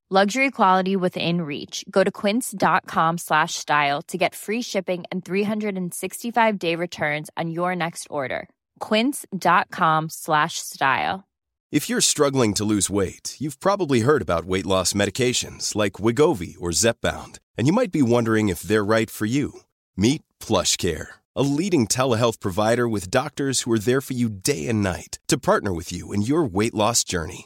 Luxury 0.13 0.51
quality 0.51 0.97
within 0.97 1.43
reach. 1.43 1.85
Go 1.89 2.03
to 2.03 2.11
quince.com 2.11 3.17
slash 3.17 3.53
style 3.53 4.01
to 4.09 4.17
get 4.17 4.35
free 4.35 4.61
shipping 4.61 5.05
and 5.09 5.23
365 5.23 6.59
day 6.59 6.75
returns 6.75 7.29
on 7.37 7.49
your 7.49 7.77
next 7.77 8.07
order. 8.09 8.49
Quince.com 8.81 10.09
slash 10.09 10.55
style. 10.55 11.23
If 11.71 11.87
you're 11.87 12.01
struggling 12.01 12.53
to 12.55 12.65
lose 12.65 12.89
weight, 12.89 13.37
you've 13.39 13.61
probably 13.61 14.01
heard 14.01 14.21
about 14.21 14.43
weight 14.43 14.65
loss 14.65 14.91
medications 14.91 15.75
like 15.75 15.93
Wigovi 15.93 16.55
or 16.59 16.71
Zepbound, 16.71 17.39
and 17.55 17.65
you 17.65 17.71
might 17.71 17.93
be 17.93 18.01
wondering 18.01 18.49
if 18.49 18.63
they're 18.63 18.83
right 18.83 19.09
for 19.09 19.25
you. 19.25 19.61
Meet 19.95 20.23
PlushCare, 20.41 21.07
a 21.37 21.41
leading 21.41 21.87
telehealth 21.87 22.41
provider 22.41 22.85
with 22.89 23.09
doctors 23.09 23.61
who 23.61 23.71
are 23.71 23.79
there 23.79 24.01
for 24.01 24.11
you 24.11 24.27
day 24.27 24.67
and 24.67 24.83
night 24.83 25.19
to 25.29 25.37
partner 25.37 25.71
with 25.71 25.93
you 25.93 26.11
in 26.11 26.21
your 26.21 26.43
weight 26.43 26.73
loss 26.73 27.05
journey. 27.05 27.45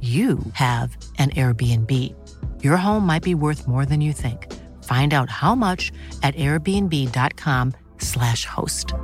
you 0.00 0.38
have 0.54 0.96
an 1.18 1.30
Airbnb. 1.30 1.90
Your 2.62 2.76
home 2.76 3.06
might 3.06 3.22
be 3.22 3.34
worth 3.34 3.68
more 3.68 3.84
than 3.84 4.00
you 4.00 4.12
think. 4.12 4.46
Find 4.84 5.12
out 5.12 5.28
how 5.28 5.54
much 5.54 5.92
at 6.22 6.34
airbnb.com/slash 6.36 8.46
host. 8.46 8.94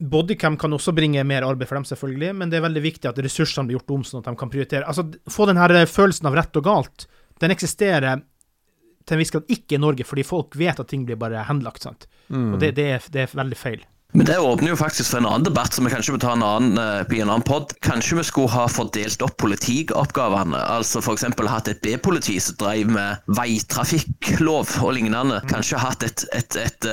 Bodycam 0.00 0.56
kan 0.56 0.72
også 0.72 0.92
bringe 0.96 1.20
mer 1.24 1.44
arbeid 1.44 1.68
for 1.68 1.76
dem, 1.76 1.84
selvfølgelig, 1.84 2.34
men 2.34 2.50
det 2.50 2.56
er 2.56 2.64
veldig 2.64 2.82
viktig 2.82 3.08
at 3.10 3.18
ressursene 3.20 3.66
blir 3.68 3.76
gjort 3.76 3.90
om 3.98 4.04
sånn 4.08 4.22
at 4.22 4.30
de 4.30 4.36
kan 4.40 4.52
prioritere. 4.52 4.86
Altså, 4.88 5.04
Få 5.28 5.46
den 5.50 5.60
her 5.60 5.74
følelsen 5.86 6.26
av 6.30 6.36
rett 6.38 6.56
og 6.56 6.64
galt. 6.64 7.04
Den 7.40 7.52
eksisterer 7.52 8.22
til 9.04 9.16
en 9.16 9.20
viss 9.20 9.32
grad 9.34 9.50
ikke 9.52 9.76
i 9.76 9.82
Norge, 9.82 10.04
fordi 10.08 10.24
folk 10.24 10.56
vet 10.56 10.80
at 10.80 10.88
ting 10.88 11.04
blir 11.08 11.20
bare 11.20 11.44
henlagt. 11.48 11.84
sant? 11.84 12.08
Mm. 12.28 12.54
Og 12.54 12.60
det, 12.62 12.72
det, 12.78 12.86
er, 12.96 13.10
det 13.12 13.26
er 13.26 13.36
veldig 13.42 13.58
feil. 13.60 13.84
Men 14.12 14.26
det 14.26 14.38
åpner 14.38 14.72
jo 14.72 14.78
faktisk 14.78 15.12
for 15.12 15.20
en 15.20 15.28
annen 15.28 15.44
debatt 15.46 15.74
som 15.74 15.86
vi 15.86 15.92
kanskje 15.92 16.16
må 16.16 16.18
ta 16.22 16.32
en 16.34 16.42
annen, 16.42 16.78
uh, 16.80 17.14
i 17.14 17.20
en 17.22 17.30
annen 17.30 17.46
pod. 17.46 17.70
Kanskje 17.84 18.18
vi 18.18 18.24
skulle 18.26 18.50
ha 18.50 18.66
fordelt 18.70 19.22
opp 19.22 19.36
politioppgavene. 19.38 20.58
Altså 20.58 21.02
f.eks. 21.02 21.28
hatt 21.50 21.70
et 21.70 21.82
B-politi 21.84 22.36
som 22.42 22.58
drev 22.58 22.90
med 22.90 23.30
veitrafikklov 23.38 24.74
og 24.82 24.94
lignende. 24.98 25.38
Kanskje 25.50 25.82
hatt 25.82 26.06
et, 26.06 26.26
et, 26.34 26.58
et, 26.58 26.90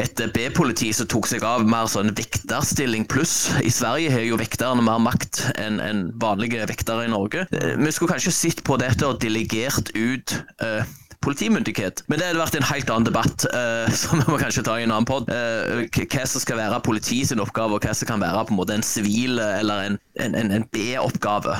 et 0.00 0.24
B-politi 0.32 0.92
som 0.96 1.10
tok 1.12 1.28
seg 1.28 1.44
av 1.44 1.66
mer 1.68 1.90
sånn 1.92 2.14
vekterstilling 2.16 3.04
pluss. 3.10 3.50
I 3.60 3.72
Sverige 3.72 4.14
har 4.16 4.24
jo 4.24 4.40
vekterne 4.40 4.84
mer 4.86 5.02
makt 5.02 5.44
enn 5.60 5.82
en 5.84 6.06
vanlige 6.22 6.64
vektere 6.70 7.04
i 7.04 7.12
Norge. 7.12 7.44
Vi 7.52 7.92
skulle 7.92 8.16
kanskje 8.16 8.32
sett 8.32 8.64
på 8.64 8.80
dette 8.80 9.04
og 9.04 9.20
delegert 9.20 9.92
ut 9.92 10.38
uh, 10.64 10.80
politimyndighet. 11.26 12.04
Men 12.10 12.20
det 12.20 12.30
hadde 12.30 12.40
vært 12.40 12.58
en 12.58 12.68
helt 12.70 12.92
annen 12.94 13.08
debatt, 13.10 13.46
uh, 13.52 13.86
som 14.00 14.22
vi 14.22 14.26
må 14.30 14.40
kanskje 14.42 14.64
ta 14.66 14.78
i 14.78 14.86
en 14.86 14.94
annen 14.94 15.08
pod. 15.08 15.30
Uh, 15.30 15.86
hva 15.90 16.26
som 16.26 16.42
skal 16.42 16.60
være 16.62 16.82
politiet 16.86 17.32
sin 17.32 17.42
oppgave, 17.42 17.76
og 17.76 17.86
hva 17.86 17.94
som 17.96 18.08
kan 18.08 18.22
være 18.22 18.46
på 18.48 18.54
en 18.54 18.60
måte 18.60 18.76
en 18.78 18.86
sivil 18.86 19.40
eller 19.42 19.90
en, 19.90 20.00
en, 20.22 20.36
en 20.58 20.68
B-oppgave. 20.72 21.56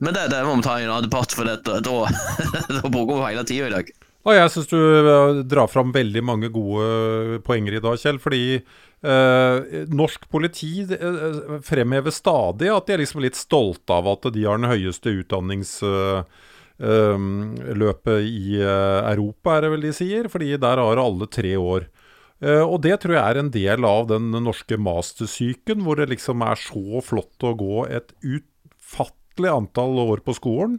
Men 0.00 0.16
det, 0.16 0.28
det, 0.32 0.40
må 0.46 0.56
vi 0.58 0.66
ta 0.66 0.78
i 0.78 0.86
en 0.86 0.94
annen 0.94 1.08
debatt, 1.08 1.34
for 1.36 1.48
det, 1.48 1.60
da, 1.64 1.76
da 2.78 2.88
bruker 2.88 3.20
vi 3.20 3.28
hele 3.28 3.46
tida 3.48 3.68
i 3.70 3.76
dag. 3.78 3.94
Og 4.24 4.32
jeg 4.32 4.52
syns 4.54 4.70
du 4.70 4.78
eh, 4.80 5.42
drar 5.44 5.68
fram 5.68 5.92
veldig 5.92 6.22
mange 6.24 6.48
gode 6.52 7.40
poenger 7.44 7.76
i 7.76 7.82
dag, 7.84 7.98
Kjell. 8.00 8.20
Fordi 8.22 8.44
eh, 8.56 9.84
norsk 9.92 10.24
politi 10.32 10.86
fremhever 11.66 12.14
stadig 12.14 12.72
at 12.72 12.88
de 12.88 12.96
er 12.96 13.04
liksom 13.04 13.20
litt 13.24 13.36
stolte 13.36 13.98
av 13.98 14.08
at 14.14 14.30
de 14.32 14.48
har 14.48 14.60
den 14.60 14.72
høyeste 14.72 15.12
utdannings... 15.20 15.78
Eh, 15.84 16.50
løpet 16.78 18.24
i 18.26 18.56
Europa, 18.58 19.52
er 19.54 19.62
det 19.62 19.68
vel 19.76 19.84
de 19.86 19.92
sier. 19.94 20.26
Fordi 20.32 20.56
der 20.58 20.80
har 20.82 20.98
alle 20.98 21.28
tre 21.30 21.52
år 21.54 21.86
Eh, 22.44 22.62
og 22.62 22.80
det 22.84 22.98
tror 23.02 23.16
jeg 23.16 23.24
er 23.24 23.40
en 23.40 23.52
del 23.54 23.86
av 23.88 24.08
den 24.10 24.32
norske 24.44 24.78
mastersyken, 24.80 25.84
hvor 25.84 26.00
det 26.00 26.10
liksom 26.12 26.42
er 26.44 26.60
så 26.60 27.02
flott 27.04 27.46
å 27.46 27.54
gå 27.58 27.86
et 27.86 28.12
utfattelig 28.20 29.52
antall 29.52 30.00
år 30.04 30.24
på 30.26 30.36
skolen. 30.36 30.78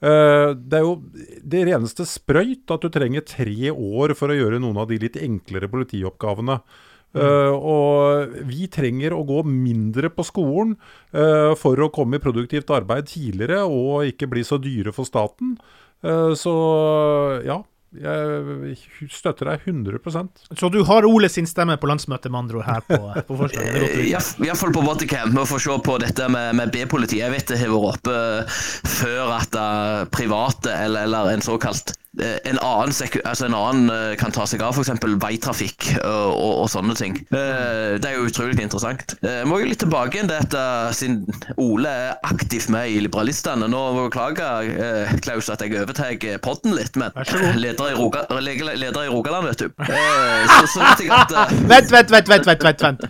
Eh, 0.00 0.50
det 0.56 0.80
er 0.80 0.86
jo 0.86 0.96
det 1.54 1.66
reneste 1.68 2.06
sprøyt 2.08 2.72
at 2.74 2.84
du 2.84 2.90
trenger 2.92 3.26
tre 3.28 3.70
år 3.70 4.16
for 4.18 4.32
å 4.32 4.38
gjøre 4.38 4.62
noen 4.62 4.80
av 4.82 4.90
de 4.90 5.00
litt 5.04 5.20
enklere 5.20 5.70
politioppgavene. 5.72 6.58
Uh, 7.14 7.54
og 7.54 8.32
vi 8.48 8.66
trenger 8.66 9.14
å 9.14 9.22
gå 9.26 9.44
mindre 9.46 10.10
på 10.10 10.24
skolen 10.26 10.74
uh, 11.14 11.54
for 11.58 11.78
å 11.78 11.92
komme 11.94 12.18
i 12.18 12.22
produktivt 12.22 12.72
arbeid 12.74 13.06
tidligere 13.12 13.62
og 13.68 14.08
ikke 14.10 14.26
bli 14.32 14.42
så 14.46 14.58
dyre 14.58 14.94
for 14.94 15.06
staten. 15.06 15.54
Uh, 16.02 16.34
så 16.34 16.54
ja, 17.46 17.60
jeg 17.94 18.74
støtter 19.14 19.52
deg 19.52 19.68
100% 19.70 20.48
Så 20.58 20.68
du 20.74 20.80
har 20.88 21.06
Ole 21.06 21.30
sin 21.30 21.46
stemme 21.46 21.76
på 21.78 21.86
landsmøtet, 21.86 22.32
med 22.34 22.42
andre 22.42 22.58
ord, 22.58 22.66
her 22.66 22.82
på, 22.88 22.98
på 23.28 23.40
forslaget? 23.44 24.34
Iallfall 24.42 24.74
på 24.74 24.82
Bodycam, 24.82 25.38
å 25.38 25.46
få 25.46 25.62
se 25.62 25.78
på 25.86 25.98
dette 26.02 26.26
med, 26.34 26.56
med 26.58 26.74
B-politiet. 26.74 27.22
Jeg 27.22 27.36
vet 27.36 27.54
det 27.54 27.62
har 27.62 27.70
vært 27.70 27.94
oppe 27.94 28.90
før 28.98 29.36
at 29.38 29.60
private, 30.10 30.74
eller, 30.82 31.06
eller 31.06 31.36
en 31.36 31.46
såkalt 31.46 31.94
en 32.22 32.58
annen, 32.62 32.92
altså 33.24 33.46
en 33.48 33.56
annen, 33.58 33.88
eh, 33.90 34.14
kan 34.18 34.32
ta 34.34 34.44
seg 34.46 34.62
av 34.62 34.76
f.eks. 34.76 34.92
veitrafikk 35.22 35.88
og, 35.96 36.04
eh, 36.04 36.28
og, 36.30 36.52
og, 36.62 36.68
sånne 36.70 36.94
ting. 36.98 37.16
Det 37.30 38.06
er 38.06 38.14
jo 38.14 38.28
utrolig 38.28 38.56
interessant. 38.62 39.16
Jeg 39.24 39.48
må 39.50 39.58
jo 39.60 39.68
litt 39.70 39.82
tilbake 39.82 40.18
igjen 40.18 40.30
dette, 40.30 40.62
siden 40.94 41.24
Ole 41.60 41.90
er 41.90 42.14
aktivt 42.26 42.70
med 42.72 42.92
i 42.92 43.00
Liberalistene. 43.02 43.66
Nå 43.70 43.82
beklager 43.98 44.70
Klaus 45.24 45.50
at 45.52 45.64
jeg 45.64 45.74
overtar 45.80 46.14
podden 46.44 46.76
litt, 46.78 46.94
men 47.00 47.14
leder 47.58 47.90
i, 47.90 47.96
Roga, 47.98 48.24
leder 48.38 49.02
i, 49.02 49.10
Rogaland, 49.10 49.50
vet 49.50 49.64
du. 49.64 49.84
Så, 50.54 50.62
så 50.76 50.84
vet 50.84 51.04
jeg 51.04 51.12
at 51.14 51.34
Vent, 51.74 51.90
vent, 51.90 52.10
vent, 52.12 52.30
vent, 52.30 52.46
vent, 52.46 52.82
vent. 52.84 53.04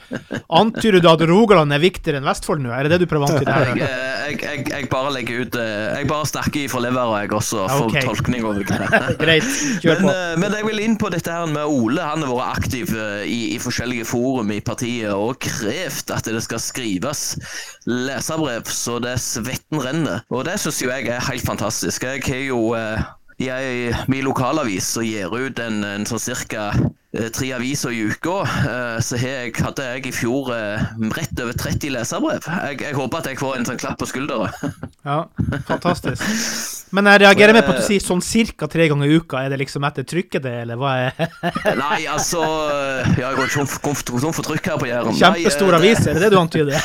Antyder 0.55 1.03
du 1.03 1.11
at 1.11 1.25
Rogaland 1.29 1.75
er 1.75 1.83
viktigere 1.83 2.21
enn 2.21 2.29
Vestfold 2.29 2.63
nå? 2.65 2.73
Er 2.73 2.87
det 2.87 2.95
det 2.95 3.05
du 3.05 3.11
prøver 3.11 3.29
å 3.29 3.35
antyde? 3.35 3.61
Jeg, 4.25 4.39
jeg, 4.41 4.41
jeg, 4.41 4.61
jeg, 4.71 4.87
bare 4.89 5.11
legger 5.13 5.43
ut 5.45 5.57
Jeg 5.59 6.07
bare 6.09 6.27
snakker 6.31 6.63
i 6.63 6.69
for 6.73 6.81
levera, 6.81 7.19
jeg 7.21 7.33
også, 7.37 7.67
for 7.69 7.91
okay. 7.91 8.07
tolkning 8.07 8.47
over 8.49 8.65
det. 8.65 8.94
Greit, 9.23 9.47
kjør 9.83 10.01
på. 10.01 10.07
Men, 10.07 10.15
eh, 10.15 10.37
men, 10.43 10.57
jeg 10.59 10.69
vil 10.69 10.83
inn 10.85 10.97
på 11.01 11.11
dette 11.15 11.33
her 11.33 11.49
med 11.51 11.65
Ole. 11.65 12.03
Han 12.05 12.25
har 12.25 12.33
vært 12.33 12.63
aktiv 12.65 12.95
eh, 12.95 13.25
i, 13.29 13.41
i, 13.55 13.59
forskjellige 13.63 14.07
forum 14.09 14.53
i 14.55 14.61
partiet 14.65 15.13
og 15.15 15.39
krevd 15.43 16.15
at 16.15 16.31
det 16.31 16.43
skal 16.45 16.63
skrives 16.63 17.25
leserbrev 17.89 18.69
så 18.71 18.99
det 19.03 19.17
svetten 19.23 19.83
renner. 19.85 20.25
Og 20.35 20.47
det 20.49 20.59
syns 20.63 20.83
jo 20.83 20.93
jeg 20.93 21.09
er 21.11 21.29
helt 21.31 21.47
fantastisk. 21.47 22.07
Jeg 22.07 22.25
har 22.27 22.45
jo 22.49 22.61
jeg, 23.41 23.71
i 23.75 24.11
min 24.11 24.25
lokalavis 24.27 24.95
så 24.97 25.03
gir 25.05 25.33
ut 25.35 25.59
en, 25.63 25.83
en 25.87 26.07
sånn 26.07 26.23
cirka 26.23 26.69
tre 27.35 27.51
aviser 27.55 27.95
i 27.95 28.01
uka, 28.11 28.41
så 29.05 29.19
jeg, 29.21 29.53
hadde 29.61 29.87
jeg 29.87 30.07
i 30.11 30.15
fjor 30.15 30.51
rett 31.15 31.43
over 31.45 31.55
30 31.55 31.95
leserbrev. 31.95 32.49
Jeg, 32.49 32.81
jeg 32.83 32.97
håper 32.99 33.21
at 33.21 33.31
jeg 33.31 33.41
får 33.41 33.59
en 33.59 33.69
sånn 33.69 33.81
klapp 33.81 34.01
på 34.01 34.09
skuldra. 34.11 34.49
Ja, 35.05 35.21
fantastisk. 35.69 36.25
Men 36.95 37.09
jeg 37.11 37.25
reagerer 37.25 37.57
med 37.57 37.65
på 37.67 37.73
at 37.75 37.81
du 37.83 37.87
sier 37.89 38.03
sånn 38.03 38.23
cirka 38.23 38.69
tre 38.71 38.87
ganger 38.91 39.11
i 39.11 39.17
uka. 39.19 39.41
Er 39.43 39.51
det 39.53 39.59
liksom 39.65 39.85
etter 39.87 40.07
trykket 40.07 40.45
det, 40.45 40.55
eller 40.63 40.79
hva 40.79 40.93
er 41.09 41.31
Nei, 41.83 42.05
altså 42.11 42.43
Jeg 43.17 43.25
har 43.25 43.39
gått 43.39 43.57
tom 43.57 44.35
for 44.35 44.47
trykk 44.47 44.71
her 44.71 44.79
på 44.81 44.89
Jæren. 44.89 45.19
Kjempestor 45.19 45.79
avis, 45.79 46.05
er 46.07 46.19
det 46.19 46.27
det 46.27 46.31
du 46.35 46.39
antyder? 46.39 46.79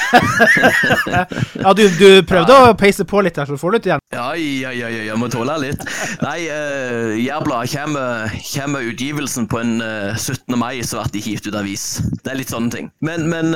ja, 1.64 1.74
du, 1.78 1.84
du 2.00 2.08
prøvde 2.28 2.58
å 2.58 2.74
peise 2.80 3.06
på 3.08 3.22
litt 3.26 3.38
her, 3.38 3.50
så 3.50 3.60
får 3.60 3.76
du 3.76 3.80
det 3.80 3.92
igjen. 3.92 4.06
Ja, 4.16 4.28
ja, 4.34 4.74
ja, 4.74 4.90
ja, 4.90 5.04
jeg 5.12 5.20
må 5.22 5.30
tåle 5.32 5.58
litt. 5.62 5.86
Nei, 6.24 6.40
uh, 6.50 7.14
Jærbladet 7.20 7.74
kommer, 7.76 8.34
kommer 8.50 8.90
utgivelsen 8.90 9.50
på 9.52 9.62
en 9.62 9.78
uh, 9.84 10.18
17. 10.20 10.56
mai, 10.60 10.82
så 10.86 11.00
ble 11.00 11.14
de 11.16 11.24
hivet 11.24 11.50
ut 11.50 11.58
avis. 11.60 11.86
Det 12.24 12.34
er 12.34 12.40
litt 12.40 12.54
sånne 12.54 12.74
ting. 12.74 12.90
Men, 13.06 13.28
men 13.32 13.54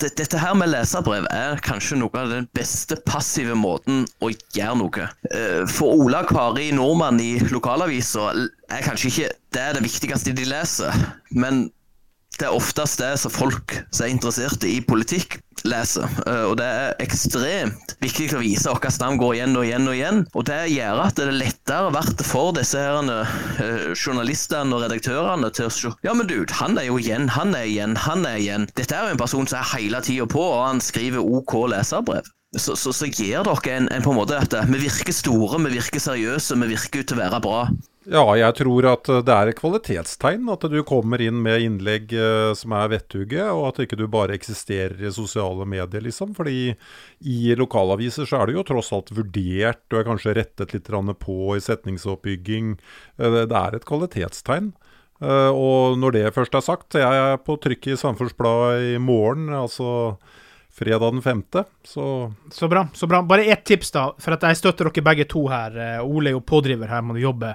det, 0.00 0.12
dette 0.18 0.40
her 0.40 0.56
med 0.58 0.72
leserbrev 0.72 1.28
er 1.32 1.60
kanskje 1.64 2.00
noe 2.00 2.12
av 2.20 2.32
den 2.32 2.48
beste 2.56 2.98
passive 3.06 3.56
måten 3.58 4.04
å 4.20 4.30
gjøre 4.30 4.78
noe. 4.80 5.08
Uh, 5.30 5.66
for 5.70 6.04
Ola 6.04 6.24
Kari 6.28 6.70
Nordmann 6.76 7.20
i 7.22 7.34
lokalavisa 7.52 8.30
er 8.70 8.86
kanskje 8.86 9.10
ikke 9.10 9.30
det 9.54 9.68
det 9.76 9.84
viktigste 9.84 10.34
de 10.36 10.46
leser, 10.48 10.96
men 11.34 11.68
det 12.40 12.48
er 12.48 12.56
oftest 12.56 13.00
det 13.02 13.12
som 13.20 13.32
folk 13.32 13.76
som 13.92 14.06
er 14.06 14.12
interesserte 14.14 14.68
i 14.68 14.80
politikk, 14.84 15.38
leser. 15.68 16.08
Eh, 16.26 16.44
og 16.48 16.56
det 16.60 16.66
er 16.66 17.02
ekstremt 17.04 17.94
viktig 18.00 18.30
å 18.36 18.40
vise 18.40 18.70
hvilket 18.70 19.00
navn 19.02 19.20
går 19.20 19.36
igjen 19.36 19.58
og 19.60 19.66
igjen 19.66 19.88
og 19.90 19.96
igjen. 19.98 20.22
Og 20.32 20.46
det 20.48 20.60
gjør 20.72 21.02
at 21.04 21.20
det 21.20 21.26
er 21.28 21.36
lettere 21.36 21.92
vært 21.94 22.24
for 22.24 22.54
disse 22.56 22.80
her, 22.80 23.04
uh, 23.04 23.92
journalistene 23.92 24.76
og 24.76 24.86
redaktørene 24.86 25.52
til 25.56 25.68
å 25.68 25.74
se 25.74 25.92
Ja, 26.06 26.14
men 26.16 26.28
dude, 26.30 26.54
han 26.56 26.78
er 26.80 26.88
jo 26.88 26.98
igjen, 27.00 27.28
han 27.36 27.54
er 27.56 27.68
igjen, 27.68 27.96
han 28.08 28.24
er 28.28 28.40
igjen. 28.40 28.68
Dette 28.78 28.96
er 28.96 29.08
jo 29.08 29.16
en 29.16 29.22
person 29.22 29.48
som 29.50 29.60
er 29.60 29.72
hele 29.74 30.00
tida 30.06 30.28
på, 30.30 30.40
og 30.40 30.68
han 30.70 30.84
skriver 30.84 31.24
OK 31.24 31.58
leserbrev 31.74 32.28
så, 32.58 32.74
så, 32.74 32.90
så 32.90 33.06
gir 33.06 33.44
dere 33.46 33.76
en, 33.76 33.86
en, 33.94 34.02
på 34.02 34.10
en 34.10 34.18
måte 34.18 34.38
at 34.38 34.54
vi 34.66 34.80
virker 34.82 35.14
store, 35.14 35.60
vi 35.68 35.76
virker 35.76 36.02
seriøse, 36.02 36.58
vi 36.58 36.72
virker 36.72 37.04
ut 37.04 37.12
til 37.12 37.18
å 37.18 37.20
være 37.20 37.40
bra. 37.44 37.60
Ja, 38.08 38.22
jeg 38.32 38.54
tror 38.56 38.86
at 38.88 39.08
det 39.26 39.34
er 39.34 39.50
et 39.50 39.58
kvalitetstegn 39.58 40.46
at 40.48 40.62
du 40.72 40.78
kommer 40.88 41.20
inn 41.20 41.42
med 41.44 41.60
innlegg 41.60 42.14
uh, 42.16 42.52
som 42.56 42.72
er 42.72 42.88
vettuge, 42.94 43.44
og 43.52 43.66
at 43.68 43.82
ikke 43.84 43.98
du 44.00 44.06
bare 44.08 44.38
eksisterer 44.38 44.96
i 45.04 45.12
sosiale 45.12 45.66
medier, 45.68 46.00
liksom. 46.06 46.32
Fordi 46.38 46.72
i 47.20 47.38
lokalaviser 47.60 48.24
så 48.28 48.40
er 48.40 48.48
du 48.48 48.56
jo 48.56 48.64
tross 48.64 48.88
alt 48.96 49.12
vurdert, 49.12 49.82
du 49.92 49.98
er 50.00 50.08
kanskje 50.08 50.36
rettet 50.40 50.72
litt 50.72 50.88
på 51.20 51.38
i 51.56 51.60
setningsoppbygging. 51.60 52.78
Uh, 53.20 53.44
det 53.44 53.58
er 53.64 53.76
et 53.76 53.88
kvalitetstegn. 53.88 54.72
Og 55.20 55.98
når 56.00 56.14
det 56.14 56.30
først 56.32 56.54
er 56.56 56.62
sagt, 56.64 56.96
jeg 56.96 57.04
er 57.04 57.34
på 57.44 57.58
trykk 57.60 57.90
i 57.92 57.96
Samfunnsbladet 58.00 58.94
i 58.94 59.00
morgen, 59.04 59.50
altså 59.52 60.16
fredag 60.72 61.12
den 61.12 61.20
femte. 61.22 61.64
Så 61.84 62.32
Så 62.50 62.68
bra. 62.68 62.88
så 62.92 63.06
bra. 63.06 63.22
Bare 63.22 63.44
ett 63.44 63.64
tips, 63.64 63.90
da. 63.90 64.14
For 64.18 64.32
at 64.32 64.42
jeg 64.42 64.56
støtter 64.56 64.88
dere 64.88 65.04
begge 65.04 65.28
to 65.28 65.46
her. 65.48 65.76
Eh, 65.76 66.04
Ole 66.04 66.30
er 66.30 66.38
jo 66.38 66.40
pådriver 66.40 66.88
her, 66.88 67.02
du 67.02 67.20
jobbe. 67.20 67.54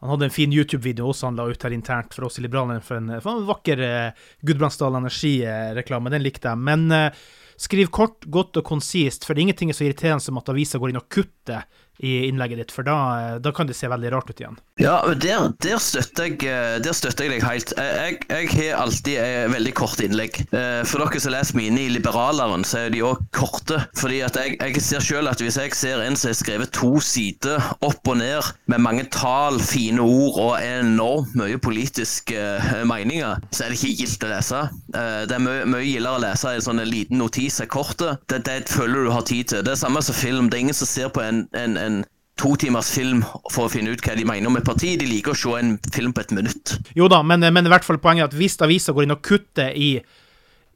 Han 0.00 0.14
hadde 0.14 0.30
en 0.30 0.32
fin 0.32 0.52
YouTube-video 0.52 1.10
også 1.10 1.28
han 1.28 1.36
la 1.36 1.44
ut 1.50 1.66
her 1.66 1.74
internt 1.76 2.14
for 2.16 2.24
oss 2.28 2.40
i 2.40 2.44
Liberalerne 2.44 2.80
for 2.84 2.96
en, 2.96 3.12
for 3.20 3.36
en 3.36 3.48
vakker 3.48 3.82
eh, 3.84 4.22
Gudbrandsdal 4.48 4.96
Energi-reklame. 4.96 6.12
Den 6.14 6.24
likte 6.24 6.48
jeg. 6.48 6.60
Men 6.70 6.86
eh, 6.96 7.20
skriv 7.60 7.90
kort, 7.92 8.24
godt 8.32 8.56
og 8.62 8.64
konsist, 8.64 9.26
for 9.26 9.36
det 9.36 9.42
er 9.42 9.50
ingenting 9.50 9.74
så 9.76 9.84
irriterende 9.84 10.24
som 10.24 10.40
at 10.40 10.48
avisa 10.52 10.80
går 10.80 10.94
inn 10.94 11.02
og 11.02 11.10
kutter 11.12 11.66
i 12.00 12.26
innlegget 12.26 12.58
ditt, 12.58 12.72
for 12.72 12.86
da, 12.86 13.38
da, 13.42 13.52
kan 13.52 13.68
det 13.68 13.76
se 13.76 13.88
veldig 13.90 14.10
rart 14.14 14.30
ut 14.30 14.40
igjen. 14.40 14.56
Ja, 14.80 14.96
der, 15.20 15.50
der, 15.60 15.80
støtter, 15.82 16.30
jeg, 16.30 16.38
eh, 16.48 16.78
der 16.80 16.96
støtter 16.96 17.26
jeg 17.26 17.34
deg 17.34 17.44
helt. 17.44 17.74
Jeg, 17.76 18.20
jeg 18.30 18.48
har 18.54 18.80
alltid 18.86 19.18
eh, 19.20 19.44
veldig 19.52 19.74
kort 19.76 20.00
innlegg. 20.00 20.38
Eh, 20.56 20.80
for 20.88 21.04
dere 21.04 21.20
som 21.20 21.34
leser 21.34 21.58
mine 21.58 21.84
i 21.84 21.90
Liberaleren, 21.92 22.64
så 22.64 22.86
er 22.86 22.94
de 22.94 23.02
òg 23.04 23.20
korte. 23.36 23.82
Fordi 24.00 24.22
at 24.24 24.38
jeg, 24.40 24.56
jeg 24.62 24.84
ser 24.84 25.04
selv 25.04 25.32
at 25.32 25.44
hvis 25.44 25.58
jeg 25.60 25.76
ser 25.76 26.00
en 26.04 26.16
som 26.16 26.32
har 26.32 26.38
skrevet 26.38 26.72
to 26.72 26.94
sider 27.04 27.60
opp 27.84 28.08
og 28.08 28.16
ned 28.22 28.48
med 28.72 28.80
mange 28.80 29.04
tall, 29.12 29.60
fine 29.60 30.00
ord 30.00 30.40
og 30.40 30.54
enormt 30.64 31.36
mye 31.36 31.60
politiske 31.60 32.40
meninger, 32.88 33.44
så 33.52 33.66
er 33.66 33.74
det 33.74 33.80
ikke 33.80 33.98
gildt 34.00 34.24
å 34.24 34.32
lese. 34.32 34.62
Det 34.90 35.36
er 35.36 35.42
mye, 35.44 35.68
mye 35.68 35.84
gildere 35.84 36.16
å 36.16 36.24
lese 36.24 36.54
en 36.56 36.64
sånn 36.64 36.82
liten 36.88 37.20
notis, 37.20 37.60
er 37.60 37.68
kortet. 37.70 38.22
Det, 38.30 38.40
det 38.48 38.58
føler 38.72 39.04
du 39.04 39.12
har 39.12 39.26
tid 39.28 39.52
til. 39.52 39.64
Det 39.66 39.74
er 39.74 39.82
samme 39.82 40.02
som 40.04 40.16
film. 40.16 40.48
Det 40.48 40.58
er 40.58 40.66
ingen 40.68 40.80
som 40.80 40.88
ser 40.88 41.12
på 41.12 41.22
en, 41.24 41.44
en, 41.58 41.76
en 41.76 41.89
en 41.90 42.00
to 42.40 42.54
timers 42.56 42.88
film 42.94 43.20
for 43.52 43.66
å 43.66 43.72
finne 43.72 43.92
ut 43.92 44.00
hva 44.00 44.16
de 44.16 44.24
mener 44.24 44.48
om 44.48 44.56
et 44.56 44.64
parti. 44.64 44.94
De 44.96 45.08
liker 45.08 45.34
å 45.34 45.38
se 45.38 45.58
en 45.58 45.76
film 45.92 46.16
på 46.16 46.24
et 46.24 46.32
minutt. 46.38 46.78
Jo 46.96 47.10
da, 47.12 47.20
men, 47.26 47.44
men 47.52 47.68
i 47.68 47.72
hvert 47.72 47.84
fall 47.84 48.00
poenget 48.00 48.28
er 48.28 48.32
at 48.32 48.38
hvis 48.38 48.56
avisa 48.64 48.96
går 48.96 49.06
inn 49.08 49.18
og 49.18 49.24
kutter 49.26 49.76
i 49.76 49.92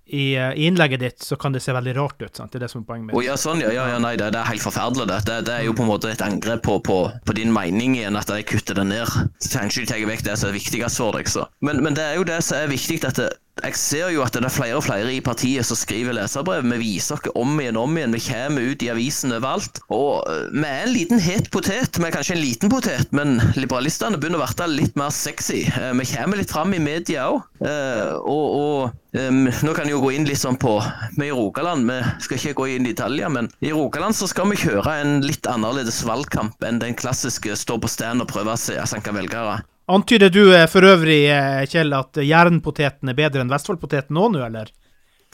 i, 0.06 0.36
i, 0.36 0.66
innlegget 0.66 1.00
ditt, 1.00 1.22
så 1.22 1.36
kan 1.36 1.52
det 1.52 1.62
se 1.64 1.72
veldig 1.72 1.94
rart 1.96 2.22
ut. 2.22 2.36
sant? 2.36 2.52
Det 2.52 2.58
er 2.58 2.66
det 2.66 2.70
som 2.72 2.82
er 2.82 2.88
poenget 2.88 3.06
mitt. 3.08 3.16
Oh, 3.16 3.24
ja, 3.24 3.36
sånn, 3.40 3.62
ja, 3.64 3.70
ja, 3.72 3.86
ja, 3.94 4.00
nei, 4.02 4.14
det, 4.20 4.30
det, 4.34 4.40
er 4.42 4.50
helt 4.52 4.64
forferdelig. 4.64 5.06
Det. 5.08 5.20
Det, 5.28 5.38
det. 5.48 5.54
er 5.56 5.68
jo 5.68 5.76
på 5.76 5.84
en 5.86 5.90
måte 5.90 6.10
et 6.12 6.24
angrep 6.24 6.64
på, 6.66 6.76
på, 6.84 6.98
på 7.24 7.36
din 7.36 7.52
mening 7.54 7.96
igjen, 7.96 8.18
at 8.20 8.28
de 8.28 8.44
kutter 8.46 8.76
det 8.80 8.84
ned. 8.90 9.14
Så 9.40 9.54
Kanskje 9.56 9.84
de 9.84 9.92
tar 9.92 10.04
vekk 10.10 10.26
det 10.26 10.36
som 10.40 10.50
er 10.50 10.58
viktigst 10.58 11.00
for 11.00 11.16
deg. 11.16 11.30
Så. 11.32 11.46
Men, 11.64 11.80
men 11.86 11.96
det 11.96 12.04
er 12.04 12.20
jo 12.20 12.28
det 12.28 12.42
som 12.44 12.60
er 12.60 12.68
viktig. 12.72 13.00
at 13.08 13.22
det, 13.22 13.30
jeg 13.62 13.76
ser 13.78 14.08
jo 14.10 14.22
at 14.24 14.34
det 14.34 14.42
er 14.48 14.52
flere 14.52 14.78
og 14.80 14.82
flere 14.82 15.12
i 15.14 15.20
partiet 15.22 15.66
som 15.66 15.78
skriver 15.78 16.16
leserbrev. 16.16 16.66
Vi 16.74 16.80
viser 16.80 17.14
oss 17.14 17.30
om 17.38 17.54
igjen 17.62 17.78
om 17.78 17.92
igjen. 17.96 18.16
Vi 18.16 18.24
kommer 18.26 18.66
ut 18.66 18.82
i 18.82 18.90
avisen 18.90 19.34
overalt. 19.36 19.78
Og 19.94 20.26
eh, 20.30 20.48
vi 20.50 20.64
er 20.66 20.82
en 20.82 20.92
liten 20.94 21.22
het 21.22 21.50
potet. 21.54 22.00
Vi 22.00 22.08
er 22.08 22.14
kanskje 22.14 22.34
en 22.34 22.42
liten 22.42 22.72
potet, 22.72 23.14
men 23.14 23.38
liberalistene 23.54 24.18
begynner 24.18 24.42
å 24.42 24.48
bli 24.58 24.80
litt 24.80 24.98
mer 24.98 25.14
sexy. 25.14 25.62
Eh, 25.70 25.92
vi 26.00 26.08
kommer 26.10 26.40
litt 26.40 26.50
fram 26.50 26.74
i 26.74 26.82
media 26.82 27.28
òg. 27.30 27.44
Eh, 27.62 28.12
og, 28.18 28.58
og 28.58 29.14
nå 29.14 29.74
kan 29.76 29.86
jeg 29.86 29.94
jo 29.94 30.02
gå 30.02 30.10
inn 30.16 30.26
litt 30.26 30.40
sånn 30.40 30.56
på 30.58 30.72
Vi 31.14 31.28
i 31.28 31.34
Rogaland, 31.34 31.86
vi 31.86 32.00
skal 32.24 32.40
ikke 32.40 32.56
gå 32.58 32.66
inn 32.72 32.88
i 32.88 32.90
detaljer, 32.90 33.30
men 33.30 33.46
i 33.62 33.70
Rogaland 33.70 34.18
så 34.18 34.26
skal 34.26 34.50
vi 34.50 34.58
kjøre 34.58 34.96
en 35.04 35.20
litt 35.22 35.46
annerledes 35.46 36.00
valgkamp 36.02 36.66
enn 36.66 36.82
den 36.82 36.98
klassiske 36.98 37.54
stå 37.60 37.78
på 37.78 37.92
stand 37.92 38.24
og 38.24 38.32
prøve 38.32 38.56
å 38.56 38.58
se 38.58 38.74
sanke 38.90 39.14
velgere. 39.14 39.60
Antyder 39.86 40.30
du 40.32 40.54
eh, 40.56 40.64
for 40.70 40.86
øvrig, 40.88 41.26
eh, 41.28 41.64
Kjell, 41.68 41.92
at 41.92 42.16
jernpoteten 42.24 43.10
er 43.12 43.18
bedre 43.18 43.44
enn 43.44 43.52
Vestfoldpoteten 43.52 44.16
nå, 44.16 44.30
eller? 44.46 44.70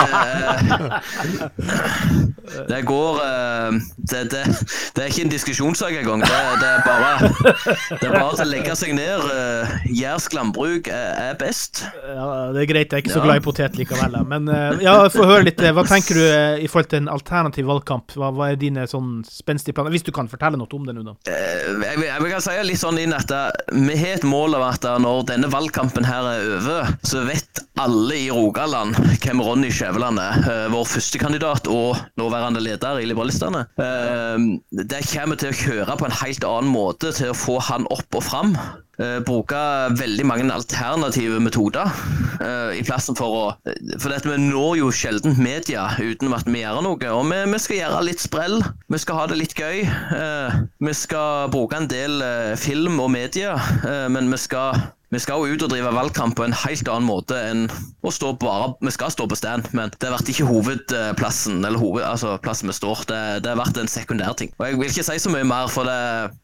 det, 1.56 2.64
det 2.68 2.80
går 2.86 3.18
eh, 3.24 3.78
det, 4.10 4.20
det, 4.30 4.42
er 5.02 5.08
ikke 5.08 5.24
en 5.24 5.32
diskusjonssak 5.32 5.96
engang. 6.00 6.22
Det, 6.24 6.40
det, 6.60 6.68
er 6.68 6.82
bare 6.86 7.30
Det 8.00 8.08
er 8.08 8.14
bare 8.14 8.28
å 8.32 8.46
legge 8.48 8.76
seg 8.78 8.94
ned. 8.96 9.24
Eh, 9.34 9.74
Jærsk 10.00 10.34
landbruk 10.36 10.88
er, 10.92 11.34
best. 11.40 11.84
Ja, 12.04 12.26
det 12.54 12.64
er 12.64 12.68
greit, 12.70 12.92
jeg 12.92 12.98
er 13.00 13.04
ikke 13.04 13.14
så 13.16 13.24
glad 13.24 13.40
i 13.40 13.44
potet 13.44 13.78
likevel. 13.80 14.18
Men 14.30 14.48
eh, 14.52 14.82
ja, 14.84 14.96
få 15.12 15.26
høre 15.28 15.46
litt. 15.48 15.60
eh, 15.64 15.72
Hva 15.76 15.86
tenker 15.88 16.18
du 16.18 16.24
eh, 16.24 16.62
i 16.64 16.68
forhold 16.70 16.90
til 16.92 17.02
en 17.04 17.10
alternativ 17.12 17.68
valgkamp? 17.70 18.14
Hva, 18.18 18.30
hva 18.36 18.50
er 18.52 18.60
dine 18.60 18.86
sånn 18.90 19.22
spenstige 19.28 19.76
planer? 19.78 19.94
Hvis 19.94 20.06
du 20.06 20.12
kan 20.14 20.28
fortelle 20.30 20.58
noe 20.60 20.68
om 20.74 20.86
det 20.88 20.96
nå, 20.98 21.04
da. 21.08 21.16
Eh, 21.30 21.72
Jeg, 21.84 21.98
vil- 22.00 22.32
jeg 22.34 22.42
si 22.44 22.54
litt 22.66 22.80
sånn 22.80 22.98
inn 23.00 23.14
at 23.16 23.30
eh, 23.34 23.48
vi 23.74 23.96
har 24.00 24.16
et 24.18 24.24
mål 24.28 24.56
av 24.58 24.66
at 24.72 24.86
eh, 24.88 24.98
når 25.04 25.24
denne 25.32 25.50
valgkampen 25.52 26.06
her 26.08 26.26
er 26.34 26.46
over, 26.58 26.92
så 27.06 27.22
vet 27.28 27.43
alle 27.80 28.16
i 28.16 28.30
Rogaland 28.30 28.94
hvem 29.24 29.40
Ronny 29.42 29.70
Skjæveland 29.74 30.20
er. 30.22 30.36
eh, 30.50 30.68
Vår 30.72 30.84
førstekandidat 30.86 31.66
og 31.72 31.96
nåværende 32.20 32.62
leder 32.62 33.00
i 33.02 33.08
Liberalistene. 33.10 33.64
Eh, 33.78 34.38
Det 34.84 35.02
kommer 35.10 35.36
til 35.40 35.50
å 35.50 35.58
kjøre 35.58 35.98
på 35.98 36.06
en 36.06 36.18
helt 36.22 36.44
annen 36.44 36.70
måte 36.72 37.12
til 37.16 37.32
å 37.32 37.36
få 37.38 37.58
han 37.70 37.86
opp 37.90 38.14
og 38.14 38.22
fram. 38.22 38.56
Eh, 38.94 39.18
bruke 39.26 39.58
veldig 39.98 40.24
mange 40.24 40.46
alternative 40.54 41.40
metoder 41.42 41.90
i 42.74 42.82
plassen 42.82 43.14
for 43.18 43.34
å 43.34 43.44
For 44.00 44.10
dette, 44.10 44.28
vi 44.28 44.36
når 44.38 44.76
jo 44.78 44.90
sjelden 44.90 45.36
media 45.38 45.88
uten 45.98 46.32
at 46.34 46.46
vi 46.46 46.62
gjør 46.62 46.82
noe. 46.82 47.10
Og 47.14 47.24
vi, 47.30 47.38
vi 47.52 47.58
skal 47.62 47.76
gjøre 47.76 48.04
litt 48.06 48.20
sprell. 48.22 48.60
Vi 48.90 48.98
skal 48.98 49.18
ha 49.18 49.26
det 49.30 49.38
litt 49.38 49.54
gøy. 49.54 49.82
Vi 50.80 50.94
skal 50.94 51.48
bruke 51.50 51.78
en 51.78 51.88
del 51.90 52.22
film 52.58 53.00
og 53.00 53.10
media, 53.14 53.54
men 54.10 54.30
vi 54.30 54.36
skal 54.42 54.78
vi 55.14 55.20
skal 55.22 55.44
jo 55.46 55.54
ut 55.54 55.62
og 55.62 55.70
drive 55.70 55.90
valgkamp 55.94 56.34
på 56.38 56.44
en 56.46 56.54
helt 56.64 56.88
annen 56.90 57.06
måte 57.06 57.36
enn 57.38 57.64
å 58.04 58.10
stå 58.12 58.32
bare 58.42 58.72
Vi 58.82 58.92
skal 58.94 59.12
stå 59.14 59.26
på 59.30 59.36
stand, 59.38 59.68
men 59.76 59.92
det 59.94 60.08
har 60.08 60.16
vært 60.16 60.30
ikke 60.32 60.46
hovedplassen, 60.48 61.60
eller 61.64 61.78
hoved, 61.80 62.02
altså 62.04 62.34
plassen 62.42 62.70
vi 62.70 62.74
står. 62.76 63.04
Det, 63.08 63.20
det 63.44 63.52
har 63.52 63.60
vært 63.60 63.78
en 63.80 63.90
sekundær 63.90 64.34
ting. 64.38 64.50
Og 64.58 64.66
jeg 64.66 64.78
vil 64.80 64.90
ikke 64.90 65.06
si 65.06 65.18
så 65.22 65.32
mye 65.32 65.46
mer, 65.48 65.70
for 65.72 65.86
det, 65.88 65.98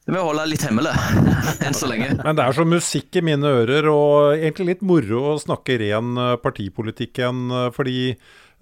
det 0.06 0.14
vil 0.14 0.24
holde 0.24 0.46
litt 0.50 0.64
hemmelig 0.66 0.92
enn 1.66 1.76
så 1.76 1.90
lenge. 1.90 2.12
Men 2.22 2.38
det 2.38 2.46
er 2.46 2.56
som 2.56 2.70
musikk 2.70 3.18
i 3.20 3.24
mine 3.26 3.54
ører, 3.62 3.88
og 3.92 4.36
egentlig 4.38 4.74
litt 4.74 4.86
moro 4.86 5.24
å 5.32 5.40
snakke 5.42 5.78
ren 5.82 6.14
eh, 6.20 6.36
partipolitikk 6.42 7.20
igjen. 7.22 7.42
eh, 7.50 7.66
Fordi 7.76 7.98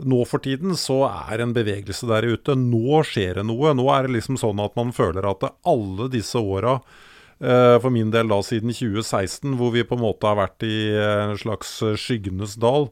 nå 0.09 0.23
for 0.31 0.42
tiden 0.44 0.77
så 0.79 1.01
er 1.11 1.42
en 1.42 1.53
bevegelse 1.57 2.07
der 2.09 2.29
ute. 2.31 2.55
Nå 2.59 3.03
skjer 3.07 3.40
det 3.40 3.47
noe. 3.49 3.75
Nå 3.75 3.88
er 3.94 4.07
det 4.07 4.16
liksom 4.21 4.38
sånn 4.40 4.62
at 4.62 4.77
man 4.79 4.94
føler 4.94 5.27
at 5.27 5.47
alle 5.66 6.07
disse 6.12 6.38
åra 6.38 6.79
for 7.38 7.92
min 7.94 8.09
del 8.11 8.27
da 8.33 8.40
siden 8.42 8.72
2016, 8.74 9.53
hvor 9.61 9.70
vi 9.70 9.85
på 9.87 9.94
en 9.94 10.03
måte 10.03 10.27
har 10.27 10.38
vært 10.40 10.64
i 10.66 10.90
en 10.98 11.37
slags 11.38 11.77
skyggenes 12.03 12.57
dal. 12.59 12.88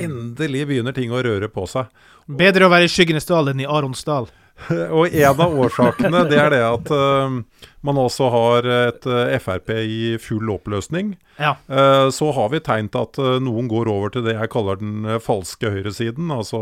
Endelig 0.00 0.62
begynner 0.70 0.96
ting 0.96 1.12
å 1.12 1.20
røre 1.20 1.50
på 1.52 1.66
seg. 1.68 1.90
Bedre 2.24 2.68
å 2.68 2.72
være 2.72 2.88
i 2.88 2.92
skyggenes 2.92 3.28
dal 3.28 3.52
enn 3.52 3.60
i 3.60 3.68
Aronsdal. 3.68 4.30
Og 4.96 5.12
en 5.12 5.28
av 5.30 5.60
årsakene 5.64 6.24
det 6.30 6.40
er 6.40 6.54
det 6.54 6.62
at 6.66 6.90
eh, 6.94 7.36
man 7.86 7.96
også 8.00 8.28
har 8.32 8.66
et 8.68 9.06
eh, 9.08 9.38
Frp 9.40 9.70
i 9.72 10.00
full 10.20 10.50
oppløsning. 10.52 11.14
Ja. 11.40 11.54
Eh, 11.68 12.10
så 12.12 12.28
har 12.36 12.50
vi 12.52 12.60
tegn 12.60 12.90
til 12.92 13.06
at 13.06 13.20
eh, 13.22 13.38
noen 13.40 13.70
går 13.70 13.88
over 13.88 14.12
til 14.12 14.26
det 14.26 14.34
jeg 14.36 14.50
kaller 14.52 14.80
den 14.82 15.08
falske 15.24 15.70
høyresiden. 15.72 16.28
Altså 16.34 16.60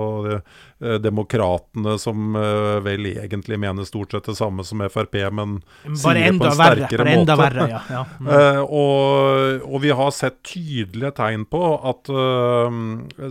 demokratene 0.78 1.96
som 1.98 2.36
vel 2.84 3.08
egentlig 3.10 3.56
mener 3.58 3.86
stort 3.88 4.12
sett 4.14 4.28
det 4.30 4.36
samme 4.38 4.62
som 4.62 4.84
Frp, 4.86 5.16
men 5.34 5.56
Bare 5.58 5.98
sier 5.98 6.20
det 6.20 6.38
på 6.38 6.46
en 6.46 6.54
sterkere 6.54 7.06
verre, 7.08 7.16
måte. 7.18 7.38
verre, 7.42 7.68
ja. 7.72 7.82
ja. 7.96 8.04
Mm. 8.18 8.64
Og, 8.74 9.62
og 9.64 9.80
vi 9.82 9.90
har 9.94 10.10
sett 10.14 10.38
tydelige 10.46 11.10
tegn 11.16 11.44
på 11.48 11.60
at 11.90 12.10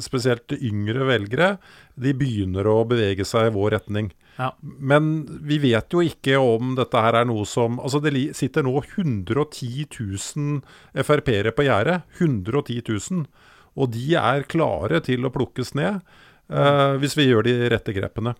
spesielt 0.04 0.54
yngre 0.58 1.06
velgere 1.08 1.50
de 1.97 2.13
begynner 2.17 2.67
å 2.69 2.82
bevege 2.88 3.26
seg 3.28 3.50
i 3.50 3.54
vår 3.56 3.78
retning. 3.78 4.12
Ja. 4.38 4.52
Men 4.62 5.26
vi 5.41 5.58
vet 5.58 5.93
jo 5.93 6.04
ikke 6.06 6.38
om 6.38 6.76
dette 6.78 7.02
her 7.02 7.21
er 7.21 7.26
noe 7.26 7.45
som 7.50 7.77
Altså 7.80 8.02
det 8.04 8.13
sitter 8.38 8.66
nå 8.66 8.74
110 8.80 9.88
000 9.94 11.04
Frp-ere 11.08 11.54
på 11.56 11.68
gjerdet. 11.68 12.02
110 12.20 12.82
000. 12.88 13.28
Og 13.78 13.92
de 13.94 14.08
er 14.18 14.48
klare 14.50 15.02
til 15.06 15.28
å 15.28 15.34
plukkes 15.34 15.76
ned 15.78 16.00
eh, 16.50 16.94
hvis 17.02 17.18
vi 17.20 17.30
gjør 17.30 17.46
de 17.48 17.58
rette 17.74 17.94
grepene. 17.96 18.34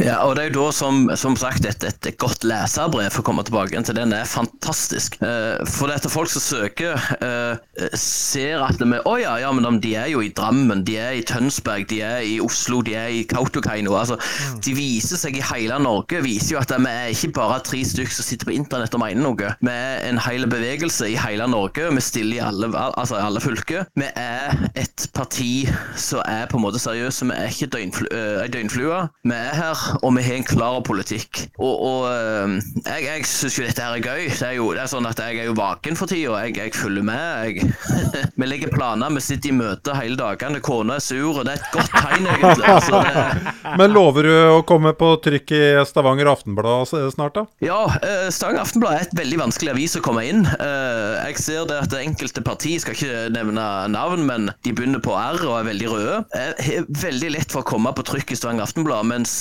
Ja, 0.00 0.22
og 0.24 0.36
det 0.36 0.42
er 0.42 0.54
jo 0.54 0.62
da 0.62 0.68
som, 0.72 1.02
som 1.20 1.34
sagt 1.36 1.66
et, 1.68 1.84
et, 1.84 2.06
godt 2.20 2.46
leserbrev 2.48 3.10
for 3.12 3.20
å 3.20 3.26
komme 3.28 3.44
tilbake 3.44 3.80
til 3.84 3.96
den 3.96 4.14
er 4.16 4.28
fantastisk. 4.28 5.18
Eh, 5.20 5.60
for 5.68 5.92
dette 5.92 6.08
folk 6.12 6.30
som 6.32 6.42
søker, 6.42 6.96
eh, 7.20 7.90
ser 7.98 8.64
at 8.64 8.80
vi 8.80 9.00
Å 9.00 9.14
ja, 9.20 9.34
ja, 9.42 9.50
men 9.52 9.80
de 9.82 9.92
er 9.96 10.08
jo 10.12 10.22
i 10.24 10.30
Drammen, 10.36 10.82
de 10.86 10.96
er 11.00 11.18
i 11.18 11.24
Tønsberg, 11.26 11.86
de 11.90 12.00
er 12.04 12.24
i 12.24 12.38
Oslo, 12.42 12.80
de 12.84 12.96
er 12.96 13.12
i 13.12 13.22
Kautokeino. 13.28 13.92
Altså, 13.98 14.16
De 14.64 14.74
viser 14.76 15.20
seg 15.20 15.36
i 15.36 15.44
hele 15.44 15.76
Norge. 15.82 16.22
Viser 16.24 16.56
jo 16.56 16.60
at 16.62 16.72
vi 16.72 16.90
er 16.90 17.12
ikke 17.12 17.32
bare 17.36 17.60
tre 17.66 17.82
stykker 17.86 18.14
som 18.16 18.26
sitter 18.26 18.48
på 18.48 18.56
internett 18.56 18.96
og 18.96 19.02
mener 19.04 19.24
noe. 19.24 19.52
Vi 19.60 19.72
er 19.74 20.04
en 20.08 20.20
hel 20.24 20.48
bevegelse 20.50 21.10
i 21.12 21.18
hele 21.20 21.48
Norge. 21.50 21.90
Vi 21.92 22.04
stiller 22.04 22.38
i 22.38 22.42
alle, 22.48 22.70
altså 22.72 23.20
alle 23.20 23.42
fylker. 23.44 23.86
Vi 23.98 24.08
er 24.08 24.56
et 24.78 25.08
parti 25.16 25.68
som 26.00 26.24
er 26.24 26.48
på 26.50 26.58
en 26.58 26.64
måte 26.64 26.80
seriøse. 26.82 27.28
Vi 27.28 27.36
er 27.36 27.52
ikke 27.52 27.70
døgnflu, 27.76 28.08
øh, 28.08 28.42
ei 28.44 28.50
døgnflue. 28.52 29.00
Vi 29.24 29.36
er 29.36 29.49
her, 29.56 29.82
og 30.02 30.14
vi 30.16 30.22
har 30.26 30.36
en 30.40 30.46
klar 30.46 30.80
politikk. 30.86 31.42
Og, 31.58 31.74
og 31.86 32.06
øh, 32.10 32.54
jeg, 32.86 33.04
jeg 33.06 33.26
syns 33.28 33.58
jo 33.58 33.64
dette 33.66 33.84
her 33.84 33.96
er 33.98 34.04
gøy. 34.04 34.26
Det 34.30 34.46
er 34.46 34.56
jo 34.58 34.70
det 34.76 34.82
er 34.84 34.90
sånn 34.92 35.08
at 35.08 35.20
jeg 35.22 35.40
er 35.42 35.48
jo 35.50 35.56
vaken 35.58 35.98
for 35.98 36.10
tida. 36.10 36.38
Jeg, 36.46 36.56
jeg 36.60 36.74
følger 36.76 37.06
med. 37.06 37.50
Jeg, 37.50 37.72
vi 38.40 38.48
legger 38.48 38.72
planer, 38.74 39.12
vi 39.16 39.22
sitter 39.24 39.52
i 39.52 39.56
møte 39.56 39.94
hele 39.98 40.18
dagene. 40.20 40.62
Kona 40.64 40.98
er 41.00 41.04
sur, 41.04 41.40
og 41.40 41.44
det 41.48 41.56
er 41.56 41.62
et 41.62 41.72
godt 41.74 41.94
tegn, 41.96 42.30
egentlig. 42.34 42.68
Altså, 42.80 43.00
det, 43.02 43.74
Men 43.80 43.92
lover 43.92 44.26
du 44.28 44.32
å 44.54 44.60
komme 44.66 44.92
på 44.96 45.08
trykk 45.24 45.52
i 45.56 45.62
Stavanger 45.88 46.28
Aftenblad 46.30 46.86
snart, 46.88 47.34
da? 47.36 47.42
Ja, 47.64 47.80
eh, 48.04 48.28
Stavanger 48.32 48.62
Aftenblad 48.62 48.94
er 48.96 49.06
et 49.08 49.16
veldig 49.18 49.40
vanskelig 49.42 49.72
avis 49.74 49.96
å 49.98 50.02
komme 50.04 50.22
inn. 50.28 50.44
Eh, 50.46 51.16
Jeg 51.30 51.40
ser 51.42 51.66
det 51.68 51.80
at 51.82 51.96
enkelte 51.98 52.42
parti, 52.46 52.76
skal 52.82 52.94
ikke 52.96 53.24
nevne 53.34 53.64
navn, 53.92 54.24
men 54.28 54.50
de 54.64 54.72
begynner 54.76 55.02
på 55.04 55.14
R 55.18 55.40
og 55.48 55.56
er 55.58 55.68
veldig 55.70 55.90
røde. 55.90 56.16
Jeg 56.36 56.78
har 56.80 56.88
veldig 57.02 57.32
lett 57.36 57.52
for 57.52 57.64
å 57.64 57.68
komme 57.72 57.92
på 57.96 58.04
trykk 58.06 58.32
i 58.34 58.38
Stavanger 58.38 58.68
Aftenblad, 58.68 59.08
mens 59.10 59.39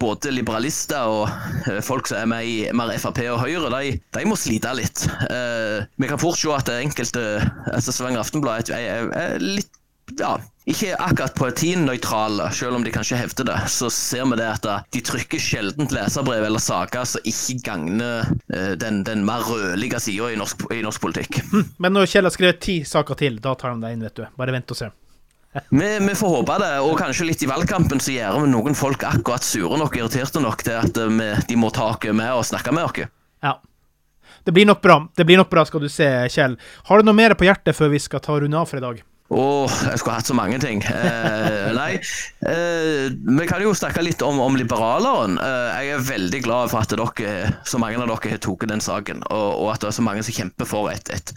både 0.00 0.32
liberalister 0.34 1.10
og 1.10 1.28
eh, 1.68 1.80
folk 1.84 2.08
som 2.10 2.22
er 2.22 2.30
med 2.30 2.48
i 2.48 2.56
mer 2.76 2.92
Frp 3.00 3.22
og 3.32 3.40
Høyre, 3.44 3.70
de, 3.74 3.94
de 4.16 4.26
må 4.28 4.36
slite 4.38 4.72
litt. 4.78 5.06
Eh, 5.28 5.84
Vi 6.00 6.10
kan 6.10 6.20
fort 6.20 6.38
se 6.40 6.52
at 6.54 6.70
enkelte 6.78 7.24
altså 7.72 7.92
Stavanger 7.94 8.24
Aftenblad 8.24 8.70
er, 8.74 9.08
er, 9.12 9.38
litt 9.42 9.70
ja, 10.20 10.34
ikke 10.68 10.90
akkurat 11.00 11.32
partinøytrale, 11.36 12.50
selv 12.52 12.76
om 12.76 12.84
de 12.84 12.92
kanskje 12.92 13.16
hevder 13.16 13.46
det, 13.48 13.56
så 13.72 13.88
ser 13.92 14.26
vi 14.28 14.36
det 14.40 14.48
at 14.50 14.66
eh, 14.68 14.82
de 14.96 15.02
trykker 15.04 15.40
sjeldent 15.40 15.94
leserbrev 15.96 16.44
eller 16.44 16.60
saker 16.62 17.08
som 17.08 17.24
ikke 17.28 17.56
gagner 17.64 18.28
eh, 18.52 18.74
den, 18.80 19.02
den 19.08 19.24
mer 19.24 19.44
rødlige 19.48 20.00
sida 20.04 20.28
i, 20.32 20.36
i 20.76 20.82
norsk 20.84 21.00
politikk. 21.04 21.40
Men 21.82 21.96
når 21.96 22.10
Kjell 22.12 22.28
har 22.28 22.36
skrevet 22.36 22.60
ti 22.64 22.80
saker 22.88 23.20
til, 23.24 23.40
da 23.44 23.56
tar 23.56 23.74
de 23.74 23.84
deg 23.86 23.96
inn, 23.96 24.04
vet 24.08 24.20
du. 24.20 24.28
Bare 24.36 24.56
vent 24.56 24.76
og 24.76 24.80
se. 24.82 24.90
Vi, 25.70 25.98
vi 26.02 26.14
får 26.18 26.32
håpe 26.32 26.56
det, 26.62 26.72
og 26.82 26.96
kanskje 26.98 27.28
litt 27.28 27.42
i 27.44 27.50
valgkampen 27.50 28.02
så 28.02 28.14
gjør 28.16 28.40
vi 28.42 28.50
noen 28.50 28.74
folk 28.78 29.04
akkurat 29.06 29.46
sure 29.46 29.78
nok, 29.78 29.94
irriterte 30.00 30.42
nok 30.42 30.64
til 30.66 30.80
at 30.80 30.98
eh, 30.98 31.14
vi, 31.14 31.30
de 31.50 31.58
må 31.60 31.70
ta 31.74 31.92
oss 31.92 32.10
med 32.10 32.32
og 32.34 32.44
snakke 32.48 32.74
med 32.74 32.88
oss. 32.88 33.06
Ja. 33.44 33.58
Det 34.44 34.52
blir 34.52 34.66
nok 34.68 34.82
bra. 34.84 34.98
Det 35.16 35.24
blir 35.24 35.40
nok 35.40 35.50
bra, 35.52 35.64
skal 35.64 35.84
du 35.84 35.88
se, 35.88 36.10
Kjell. 36.32 36.58
Har 36.90 37.00
du 37.00 37.06
noe 37.06 37.16
mer 37.16 37.36
på 37.38 37.46
hjertet 37.46 37.76
før 37.76 37.94
vi 37.94 38.02
skal 38.02 38.22
ta 38.24 38.36
runde 38.40 38.58
av 38.58 38.68
for 38.68 38.82
i 38.82 38.84
dag? 38.84 39.02
Åh, 39.32 39.76
jeg 39.88 39.98
skulle 39.98 40.18
hatt 40.18 40.28
så 40.28 40.34
mange 40.36 40.58
ting. 40.60 40.82
Eh, 40.84 41.70
nei, 41.72 41.94
eh, 42.44 43.06
vi 43.08 43.46
kan 43.48 43.62
jo 43.64 43.72
snakke 43.72 44.04
litt 44.04 44.20
om, 44.22 44.36
om 44.44 44.58
liberaleren. 44.58 45.38
Eh, 45.40 45.78
jeg 45.80 45.94
er 45.94 46.04
veldig 46.10 46.40
glad 46.44 46.72
for 46.74 46.84
at 46.84 46.92
dere, 46.92 47.54
så 47.64 47.80
mange 47.80 47.96
av 47.96 48.04
dere 48.04 48.34
har 48.34 48.42
tatt 48.44 48.66
den 48.68 48.84
saken, 48.84 49.24
og, 49.30 49.48
og 49.64 49.70
at 49.72 49.80
det 49.80 49.90
er 49.90 49.96
så 49.96 50.04
mange 50.04 50.26
som 50.26 50.36
kjemper 50.36 50.68
for 50.68 50.92
et, 50.92 51.08
et, 51.14 51.32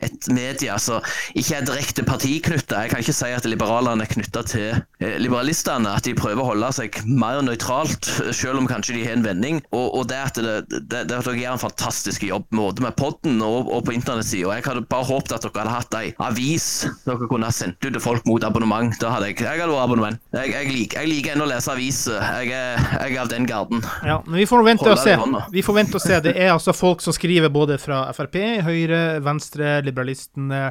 et 0.00 0.28
medie 0.32 0.76
som 0.80 1.04
ikke 1.36 1.58
er 1.58 1.66
direkte 1.66 2.04
partiknytta. 2.06 2.84
Jeg 2.84 2.92
kan 2.92 3.02
ikke 3.02 3.16
si 3.16 3.30
at 3.34 3.46
liberalerne 3.48 4.06
er 4.06 4.10
knytta 4.10 4.42
til 4.48 4.68
eh, 4.72 5.16
liberalistene, 5.20 5.92
at 5.92 6.06
de 6.06 6.14
prøver 6.16 6.40
å 6.42 6.48
holde 6.52 6.70
seg 6.74 6.96
mer 7.06 7.42
nøytralt, 7.44 8.08
selv 8.32 8.62
om 8.62 8.68
kanskje 8.70 8.96
de 8.96 9.04
har 9.06 9.18
en 9.18 9.26
vending. 9.26 9.60
Og, 9.70 9.86
og 10.00 10.08
det 10.10 10.20
at 10.22 10.40
det, 10.40 10.56
det, 10.70 10.82
det, 11.10 11.18
at 11.18 11.26
dere 11.28 11.36
gjør 11.38 11.56
en 11.56 11.64
fantastisk 11.66 12.24
jobb 12.26 12.48
både 12.52 12.86
med 12.86 12.96
podden 12.98 13.42
og, 13.44 13.68
og 13.68 13.84
på 13.86 13.96
internettsida. 13.96 14.56
Jeg 14.58 14.66
hadde 14.66 14.84
bare 14.88 15.08
håpet 15.10 15.36
at 15.36 15.46
dere 15.46 15.62
hadde 15.62 15.76
hatt 15.76 15.98
ei 15.98 16.12
avis 16.22 16.68
dere 17.06 17.28
kunne 17.30 17.48
ha 17.48 17.54
sendt 17.54 17.82
ut 17.84 17.92
til 17.92 18.02
folk 18.02 18.26
mot 18.28 18.44
abonnement. 18.46 18.94
Da 19.00 19.12
hadde 19.16 19.32
jeg, 19.32 19.40
jeg 19.44 19.60
hadde 19.60 19.72
vært 19.72 19.86
abonnement. 19.86 20.20
Jeg, 20.32 20.52
jeg, 20.54 20.70
liker, 20.72 21.02
jeg 21.02 21.12
liker 21.12 21.36
ennå 21.36 21.46
å 21.46 21.50
lese 21.52 21.72
aviser. 21.74 22.18
Jeg, 22.42 22.50
jeg 22.52 23.16
er 23.16 23.20
av 23.22 23.30
den 23.32 23.46
garden. 23.48 23.82
Ja, 24.06 24.20
men 24.26 24.40
vi 24.40 24.48
får 24.48 24.64
vente 24.66 24.88
og 24.92 25.00
se. 25.00 25.16
Vi 25.52 25.64
får 25.64 25.78
vente 25.78 25.98
og 25.98 26.04
se. 26.04 26.20
Det 26.24 26.34
er 26.36 26.52
altså 26.54 26.74
folk 26.76 27.04
som 27.04 27.14
skriver 27.14 27.52
både 27.52 27.78
fra 27.82 28.04
Frp, 28.16 28.38
Høyre, 28.66 29.02
Venstre, 29.24 29.81
Liberalistene 29.86 30.68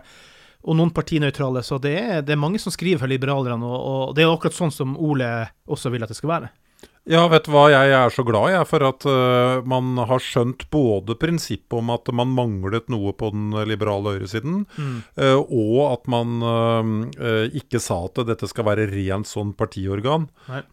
og 0.62 0.78
noen 0.78 0.92
partinøytrale, 0.94 1.64
så 1.66 1.80
det 1.82 1.96
er, 1.98 2.20
det 2.26 2.36
er 2.36 2.42
mange 2.42 2.60
som 2.62 2.74
skriver 2.74 3.02
for 3.02 3.10
liberalerne, 3.10 3.66
og, 3.66 3.86
og 4.12 4.12
det 4.18 4.24
er 4.24 4.30
akkurat 4.30 4.54
sånn 4.54 4.74
som 4.74 4.94
Ole 5.02 5.30
også 5.66 5.90
vil 5.94 6.06
at 6.06 6.12
det 6.12 6.20
skal 6.20 6.36
være. 6.36 6.52
Ja, 7.10 7.24
vet 7.32 7.48
du 7.48 7.54
hva, 7.56 7.64
jeg 7.74 7.94
er 7.98 8.12
så 8.14 8.22
glad 8.22 8.52
jeg 8.54 8.66
for 8.70 8.84
at 8.86 9.06
uh, 9.10 9.64
man 9.66 9.98
har 10.06 10.22
skjønt 10.22 10.68
både 10.70 11.16
prinsippet 11.18 11.74
om 11.80 11.90
at 11.90 12.12
man 12.14 12.30
manglet 12.38 12.92
noe 12.94 13.16
på 13.18 13.32
den 13.34 13.56
liberale 13.66 14.14
høyresiden, 14.14 14.60
mm. 14.70 15.00
uh, 15.18 15.40
og 15.42 15.80
at 15.88 16.06
man 16.14 16.46
uh, 16.46 17.48
ikke 17.58 17.82
sa 17.82 18.04
at 18.06 18.22
dette 18.30 18.46
skal 18.52 18.68
være 18.70 18.86
rent 18.92 19.30
sånn 19.30 19.56
partiorgan. 19.58 20.28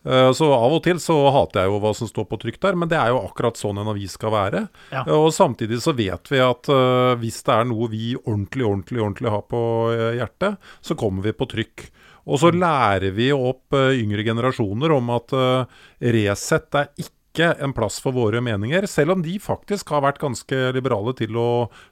så 0.05 0.47
av 0.53 0.75
og 0.77 0.83
til 0.85 1.01
så 1.01 1.17
hater 1.33 1.65
jeg 1.65 1.73
jo 1.73 1.81
hva 1.83 1.93
som 1.97 2.11
står 2.11 2.27
på 2.29 2.39
trykk 2.43 2.61
der, 2.61 2.77
men 2.77 2.91
det 2.91 2.99
er 3.01 3.15
jo 3.15 3.23
akkurat 3.23 3.57
sånn 3.57 3.81
en 3.81 3.89
avis 3.95 4.19
skal 4.19 4.35
være. 4.35 4.67
Ja. 4.93 5.05
og 5.15 5.31
samtidig 5.35 5.81
så 5.85 5.95
vet 5.97 6.29
vi 6.33 6.41
at 6.43 6.69
hvis 7.21 7.41
det 7.47 7.55
er 7.55 7.69
noe 7.69 7.89
vi 7.93 8.13
ordentlig, 8.19 8.67
ordentlig, 8.69 9.01
ordentlig 9.05 9.33
har 9.33 9.45
på 9.49 9.63
hjertet, 10.19 10.59
så 10.85 10.97
kommer 10.99 11.25
vi 11.25 11.37
på 11.37 11.49
trykk. 11.49 11.89
Og 12.29 12.43
så 12.43 12.53
lærer 12.53 13.15
vi 13.17 13.31
opp 13.35 13.77
uh, 13.77 13.93
yngre 13.97 14.25
generasjoner 14.27 14.93
om 14.99 15.15
at 15.17 15.33
uh, 15.37 15.87
Resett 15.99 16.77
er 16.77 16.91
ikke 17.01 17.53
en 17.63 17.73
plass 17.77 18.01
for 18.03 18.17
våre 18.17 18.41
meninger, 18.43 18.83
selv 18.91 19.15
om 19.15 19.21
de 19.23 19.37
faktisk 19.39 19.93
har 19.95 20.03
vært 20.03 20.19
ganske 20.19 20.57
liberale 20.75 21.13
til 21.15 21.37
å 21.39 21.49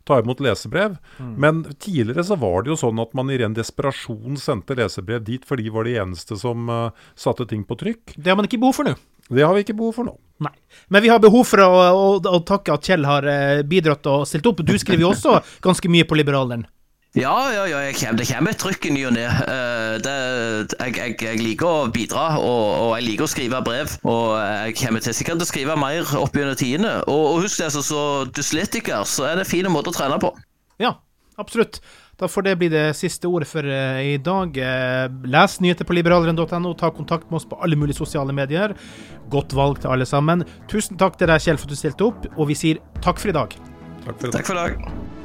ta 0.09 0.19
imot 0.19 0.41
lesebrev. 0.43 0.97
Mm. 1.23 1.35
Men 1.45 1.61
tidligere 1.79 2.25
så 2.27 2.39
var 2.41 2.65
det 2.65 2.73
jo 2.73 2.81
sånn 2.81 2.99
at 3.03 3.15
man 3.15 3.31
i 3.31 3.39
ren 3.39 3.55
desperasjon 3.55 4.41
sendte 4.43 4.75
lesebrev 4.79 5.23
dit, 5.29 5.47
for 5.47 5.61
de 5.61 5.71
var 5.73 5.87
de 5.87 5.97
eneste 6.03 6.39
som 6.41 6.69
uh, 6.73 6.91
satte 7.15 7.47
ting 7.49 7.63
på 7.65 7.79
trykk. 7.79 8.17
Det 8.17 8.33
har 8.33 8.41
man 8.41 8.51
ikke 8.51 8.61
behov 8.65 8.81
for 8.81 8.91
nå? 8.91 8.97
Det 9.27 9.43
har 9.43 9.55
vi 9.57 9.65
ikke 9.65 9.79
behov 9.79 9.97
for 9.97 10.07
nå. 10.07 10.17
Nei. 10.45 10.53
Men 10.93 11.03
vi 11.03 11.11
har 11.11 11.23
behov 11.23 11.47
for 11.49 11.63
å, 11.65 11.71
å, 11.73 12.09
å 12.21 12.41
takke 12.47 12.75
at 12.75 12.87
Kjell 12.87 13.07
har 13.09 13.27
bidratt 13.67 14.07
og 14.13 14.27
stilt 14.29 14.47
opp. 14.47 14.61
Du 14.67 14.77
skriver 14.79 15.07
jo 15.07 15.15
også 15.15 15.41
ganske 15.65 15.91
mye 15.91 16.07
på 16.07 16.19
liberaleren. 16.19 16.67
Ja, 17.17 17.33
ja, 17.49 17.65
ja 17.65 17.79
kommer, 17.97 18.19
det 18.21 18.27
kommer 18.29 18.53
et 18.53 18.59
trykk 18.61 18.91
i 18.91 18.93
ny 18.93 19.07
og 19.09 19.15
ne. 19.17 19.25
Uh, 19.25 19.97
jeg, 20.05 20.97
jeg, 20.99 21.15
jeg, 21.25 21.41
liker 21.41 21.69
å 21.71 21.87
bidra, 21.89 22.27
og, 22.37 22.65
og, 22.77 22.91
jeg 22.99 23.07
liker 23.07 23.25
å 23.25 23.31
skrive 23.33 23.61
brev. 23.65 23.95
Og 24.05 24.35
jeg 24.37 24.77
kommer 24.83 25.05
til 25.05 25.17
sikkert 25.17 25.41
til 25.41 25.47
å 25.47 25.49
skrive 25.49 25.79
mer 25.81 26.13
opp 26.21 26.37
gjennom 26.37 26.59
tidene. 26.61 26.99
Og, 27.09 27.23
og, 27.31 27.47
husk 27.47 27.63
det, 27.63 27.71
altså, 27.71 27.85
så 27.87 28.03
dyslektiker 28.37 29.09
så 29.09 29.31
er 29.31 29.41
det 29.41 29.47
en 29.47 29.53
fin 29.55 29.71
måte 29.73 29.95
å 29.95 29.97
trene 29.97 30.21
på. 30.21 30.35
Ja, 30.83 30.99
absolutt. 31.41 31.81
Da 32.21 32.29
får 32.33 32.47
det 32.47 32.57
bli 32.61 32.69
det 32.73 32.85
siste 33.01 33.33
ordet 33.33 33.49
for 33.49 33.65
uh, 33.65 33.97
i 34.05 34.21
dag. 34.21 34.53
Uh, 34.61 35.09
les 35.33 35.57
nyheter 35.65 35.89
på 35.89 35.97
liberaleren.no. 35.97 36.77
Ta 36.77 36.93
kontakt 36.93 37.33
med 37.33 37.41
oss 37.41 37.49
på 37.49 37.57
alle 37.65 37.81
mulige 37.81 37.97
sosiale 37.97 38.37
medier. 38.37 38.77
Godt 39.33 39.57
valg 39.57 39.81
til 39.81 39.97
alle 39.97 40.05
sammen. 40.05 40.45
Tusen 40.69 41.01
takk 41.01 41.17
til 41.17 41.33
deg, 41.33 41.41
Kjell, 41.41 41.57
for 41.57 41.65
at 41.65 41.73
du 41.73 41.81
stilte 41.81 42.13
opp, 42.13 42.29
og 42.37 42.53
vi 42.53 42.61
sier 42.61 42.85
takk 43.01 43.25
for 43.25 43.33
i 43.33 43.41
dag. 43.41 43.57
Takk 44.05 44.19
for 44.21 44.29
i 44.29 44.35
dag. 44.35 44.43
Takk 44.43 44.53
for 44.53 44.61
i 44.61 44.67
dag. 44.67 45.25